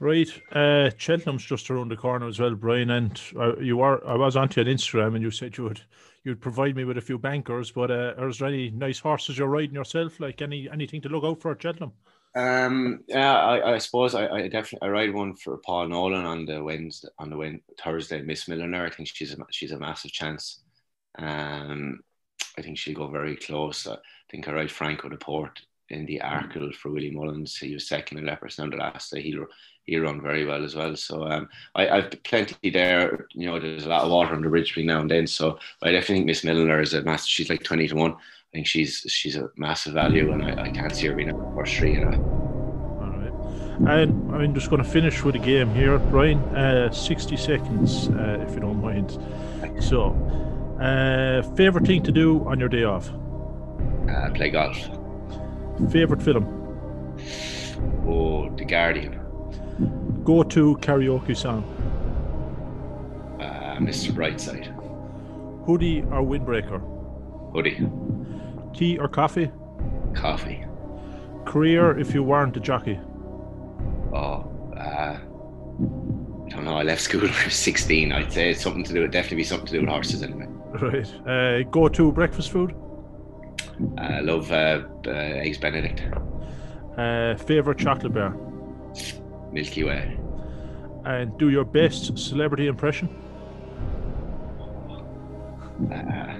Right, 0.00 0.28
uh, 0.50 0.90
Cheltenham's 0.98 1.44
just 1.44 1.70
around 1.70 1.88
the 1.88 1.96
corner 1.96 2.26
as 2.26 2.40
well, 2.40 2.56
Bryan. 2.56 2.90
And 2.90 3.20
uh, 3.38 3.56
you 3.58 3.80
are, 3.80 4.04
I 4.04 4.16
was 4.16 4.36
onto 4.36 4.60
on 4.60 4.66
Instagram, 4.66 5.14
and 5.14 5.22
you 5.22 5.30
said 5.30 5.56
you 5.56 5.64
would, 5.64 5.80
you'd 6.24 6.40
provide 6.40 6.74
me 6.74 6.84
with 6.84 6.98
a 6.98 7.02
few 7.02 7.16
bankers. 7.16 7.70
But 7.70 7.92
uh, 7.92 8.14
are 8.18 8.32
there 8.32 8.48
any 8.48 8.70
nice 8.70 8.98
horses 8.98 9.38
you're 9.38 9.46
riding 9.46 9.76
yourself? 9.76 10.18
Like 10.18 10.42
any 10.42 10.68
anything 10.68 11.00
to 11.02 11.08
look 11.08 11.22
out 11.22 11.40
for 11.40 11.52
at 11.52 11.62
Cheltenham? 11.62 11.92
Um, 12.34 13.04
yeah, 13.06 13.38
I, 13.38 13.74
I 13.74 13.78
suppose 13.78 14.16
I, 14.16 14.26
I 14.26 14.48
definitely 14.48 14.88
I 14.88 14.90
ride 14.90 15.14
one 15.14 15.36
for 15.36 15.58
Paul 15.58 15.86
Nolan 15.86 16.26
on 16.26 16.44
the 16.44 16.62
Wednesday 16.64 17.08
on 17.20 17.30
the 17.30 17.36
Wednesday, 17.36 17.62
Thursday. 17.80 18.22
Mrs 18.22 18.48
Milner, 18.48 18.84
I 18.84 18.90
think 18.90 19.08
she's 19.08 19.32
a 19.32 19.36
she's 19.52 19.70
a 19.70 19.78
massive 19.78 20.10
chance. 20.10 20.64
Um, 21.16 22.00
I 22.56 22.62
think 22.62 22.78
she'll 22.78 22.94
go 22.94 23.08
very 23.08 23.36
close. 23.36 23.86
I 23.86 23.96
think 24.30 24.48
I 24.48 24.52
ride 24.52 24.70
Franco 24.70 25.08
de 25.08 25.16
Port 25.16 25.60
in 25.90 26.06
the 26.06 26.20
Arkle 26.24 26.74
for 26.74 26.90
Willie 26.90 27.10
Mullins. 27.10 27.56
He 27.56 27.74
was 27.74 27.88
second 27.88 28.18
in 28.18 28.24
Leopardstown 28.24 28.70
the 28.70 28.76
last 28.76 29.12
day. 29.12 29.22
He'll 29.22 29.46
he 29.84 29.98
run 29.98 30.22
very 30.22 30.46
well 30.46 30.64
as 30.64 30.74
well. 30.74 30.96
So 30.96 31.26
um, 31.26 31.48
I, 31.74 31.88
I've 31.88 32.22
plenty 32.22 32.70
there. 32.70 33.26
You 33.32 33.46
know, 33.46 33.60
there's 33.60 33.84
a 33.84 33.90
lot 33.90 34.04
of 34.04 34.10
water 34.10 34.34
on 34.34 34.42
the 34.42 34.48
ridge 34.48 34.68
between 34.68 34.86
now 34.86 35.00
and 35.00 35.10
then. 35.10 35.26
So 35.26 35.58
I 35.82 35.92
definitely 35.92 36.24
think 36.24 36.30
Mrs 36.30 36.44
Milner 36.44 36.80
is 36.80 36.94
a 36.94 37.02
massive. 37.02 37.28
She's 37.28 37.50
like 37.50 37.62
twenty 37.62 37.86
to 37.88 37.94
one. 37.94 38.12
I 38.12 38.52
think 38.52 38.66
she's 38.66 39.04
she's 39.08 39.36
a 39.36 39.50
massive 39.56 39.94
value, 39.94 40.32
and 40.32 40.44
I, 40.44 40.64
I 40.64 40.70
can't 40.70 40.94
see 40.94 41.08
her 41.08 41.14
being 41.14 41.30
a 41.30 41.54
first 41.54 41.74
three. 41.74 41.94
You 41.94 42.04
know. 42.06 42.40
All 43.00 43.86
right, 43.86 44.08
and 44.08 44.34
I'm 44.34 44.54
just 44.54 44.70
going 44.70 44.82
to 44.82 44.88
finish 44.88 45.22
with 45.24 45.34
a 45.34 45.40
game 45.40 45.74
here, 45.74 45.98
Bryan. 45.98 46.38
Uh, 46.54 46.92
Sixty 46.92 47.36
seconds, 47.36 48.08
uh, 48.08 48.46
if 48.46 48.54
you 48.54 48.60
don't 48.60 48.80
mind. 48.80 49.18
So, 49.82 50.12
uh, 50.80 51.42
favorite 51.56 51.86
thing 51.86 52.02
to 52.02 52.12
do 52.12 52.44
on 52.46 52.58
your 52.58 52.68
day 52.68 52.84
off? 52.84 53.10
Uh, 54.08 54.30
play 54.34 54.50
golf. 54.50 54.76
Favorite 55.90 56.22
film? 56.22 56.44
Oh, 58.06 58.50
The 58.56 58.64
Guardian. 58.64 59.20
Go 60.24 60.42
to 60.42 60.76
karaoke 60.80 61.36
song. 61.36 61.64
Uh, 63.40 63.76
Mr. 63.80 64.12
Brightside. 64.12 64.66
Hoodie 65.66 66.02
or 66.02 66.22
windbreaker? 66.22 66.80
Hoodie. 67.52 67.86
Tea 68.76 68.98
or 68.98 69.08
coffee? 69.08 69.50
Coffee. 70.14 70.64
Career 71.44 71.98
if 71.98 72.14
you 72.14 72.22
weren't 72.22 72.56
a 72.56 72.60
jockey? 72.60 72.98
Oh, 74.12 74.50
uh, 74.76 75.18
I 75.18 76.48
don't 76.48 76.64
know. 76.64 76.76
I 76.76 76.82
left 76.82 77.02
school 77.02 77.22
when 77.22 77.30
I 77.30 77.44
was 77.46 77.54
16. 77.54 78.12
I'd 78.12 78.32
say 78.32 78.50
it's 78.50 78.62
something 78.62 78.84
to 78.84 78.92
do. 78.92 79.02
With 79.02 79.12
definitely 79.12 79.38
be 79.38 79.44
something 79.44 79.66
to 79.66 79.72
do 79.72 79.80
with 79.80 79.88
horses 79.88 80.22
anyway. 80.22 80.46
Right. 80.80 81.06
Uh, 81.26 81.62
go 81.70 81.88
to 81.88 82.10
breakfast 82.10 82.50
food? 82.50 82.74
I 83.96 84.18
uh, 84.18 84.22
love 84.22 84.50
uh, 84.50 84.82
uh, 85.06 85.10
eggs 85.10 85.58
Benedict. 85.58 86.02
Uh, 86.98 87.36
favorite 87.36 87.78
chocolate 87.78 88.12
bar? 88.12 88.36
Milky 89.52 89.84
Way. 89.84 90.18
And 91.04 91.38
do 91.38 91.50
your 91.50 91.64
best 91.64 92.18
celebrity 92.18 92.66
impression? 92.66 93.08
Uh, 95.92 96.38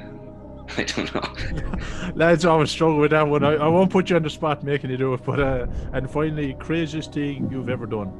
I 0.77 0.83
don't 0.83 1.15
know. 1.15 2.11
Lads 2.15 2.45
always 2.45 2.71
struggle 2.71 2.99
with 2.99 3.13
that 3.13 3.29
one. 3.29 3.45
I, 3.45 3.53
I 3.55 3.69
won't 3.69 3.91
put 3.91 4.11
you 4.11 4.17
on 4.17 4.23
the 4.25 4.31
spot 4.31 4.65
making 4.65 4.91
you 4.91 4.97
do 4.97 5.15
it, 5.15 5.25
but 5.25 5.39
uh, 5.39 5.67
and 5.93 6.11
finally, 6.11 6.57
craziest 6.59 7.13
thing 7.13 7.49
you've 7.53 7.69
ever 7.69 7.87
done? 7.87 8.13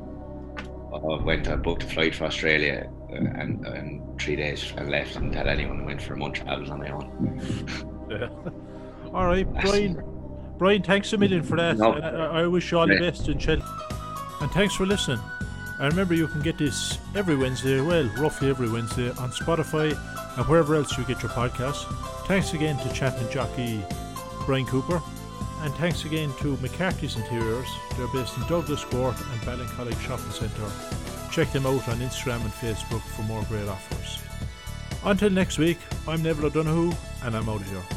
I 0.93 1.23
went. 1.23 1.49
I 1.49 1.57
booked 1.57 1.83
a 1.83 1.87
flight 1.87 2.15
for 2.15 2.25
Australia 2.25 2.89
uh, 3.15 3.71
and 3.71 4.21
three 4.21 4.37
days 4.37 4.73
and 4.77 4.91
left 4.91 5.17
and 5.17 5.33
tell 5.33 5.49
anyone. 5.49 5.83
I 5.83 5.85
went 5.85 6.03
for 6.03 6.15
a 6.15 6.17
month 6.17 6.35
travels 6.35 6.71
on 6.71 6.79
my 6.79 6.91
own. 6.91 8.07
Yeah. 8.11 8.29
All 9.13 9.27
right, 9.27 9.51
Bryan. 9.63 10.03
Bryan, 10.59 10.83
thanks 10.83 11.13
a 11.13 11.19
million 11.19 11.43
for 11.43 11.57
that. 11.57 11.77
No. 11.77 11.93
And 11.93 12.05
I, 12.05 12.43
I 12.43 12.47
wish 12.47 12.71
you 12.71 12.79
all 12.79 12.87
the 12.87 12.99
best 12.99 13.29
in 13.29 13.39
Chelsea. 13.39 13.65
And 14.41 14.51
thanks 14.53 14.75
for 14.75 14.87
listening. 14.87 15.19
And 15.81 15.93
remember, 15.93 16.15
you 16.15 16.29
can 16.29 16.43
get 16.43 16.59
this 16.59 16.99
every 17.17 17.35
Wednesday, 17.37 17.81
well, 17.81 18.05
roughly 18.19 18.51
every 18.51 18.69
Wednesday, 18.69 19.11
on 19.11 19.31
Spotify 19.31 19.99
and 20.37 20.47
wherever 20.47 20.77
else 20.77 20.97
you 20.97 21.05
get 21.05 21.23
your 21.23 21.33
podcasts. 21.33 21.85
Thanks 22.27 22.55
again 22.55 22.79
to 22.79 22.93
champion 22.93 23.31
jockey 23.31 23.83
Bryan 24.47 24.67
Cooper. 24.67 25.03
And 25.63 25.75
thanks 25.75 26.05
again 26.05 26.33
to 26.41 26.57
McCarthy's 26.59 27.17
Interiors. 27.17 27.69
They're 27.97 28.07
based 28.09 28.37
in 28.37 28.47
Douglas 28.47 28.85
Court 28.85 29.17
and 29.19 29.41
Ballincollig 29.43 29.99
Shopping 30.01 30.31
Centre. 30.31 31.04
Check 31.35 31.51
them 31.51 31.67
out 31.67 31.89
on 31.89 31.99
Instagram 31.99 32.43
and 32.43 32.53
Facebook 32.53 33.01
for 33.01 33.23
more 33.23 33.43
great 33.49 33.67
offers. 33.67 34.23
Until 35.03 35.31
next 35.31 35.59
week, 35.59 35.79
I'm 36.07 36.23
Neville 36.23 36.47
O'Donoghue, 36.47 36.93
and 37.25 37.37
I'm 37.37 37.49
out 37.49 37.61
of 37.61 37.69
here. 37.69 37.94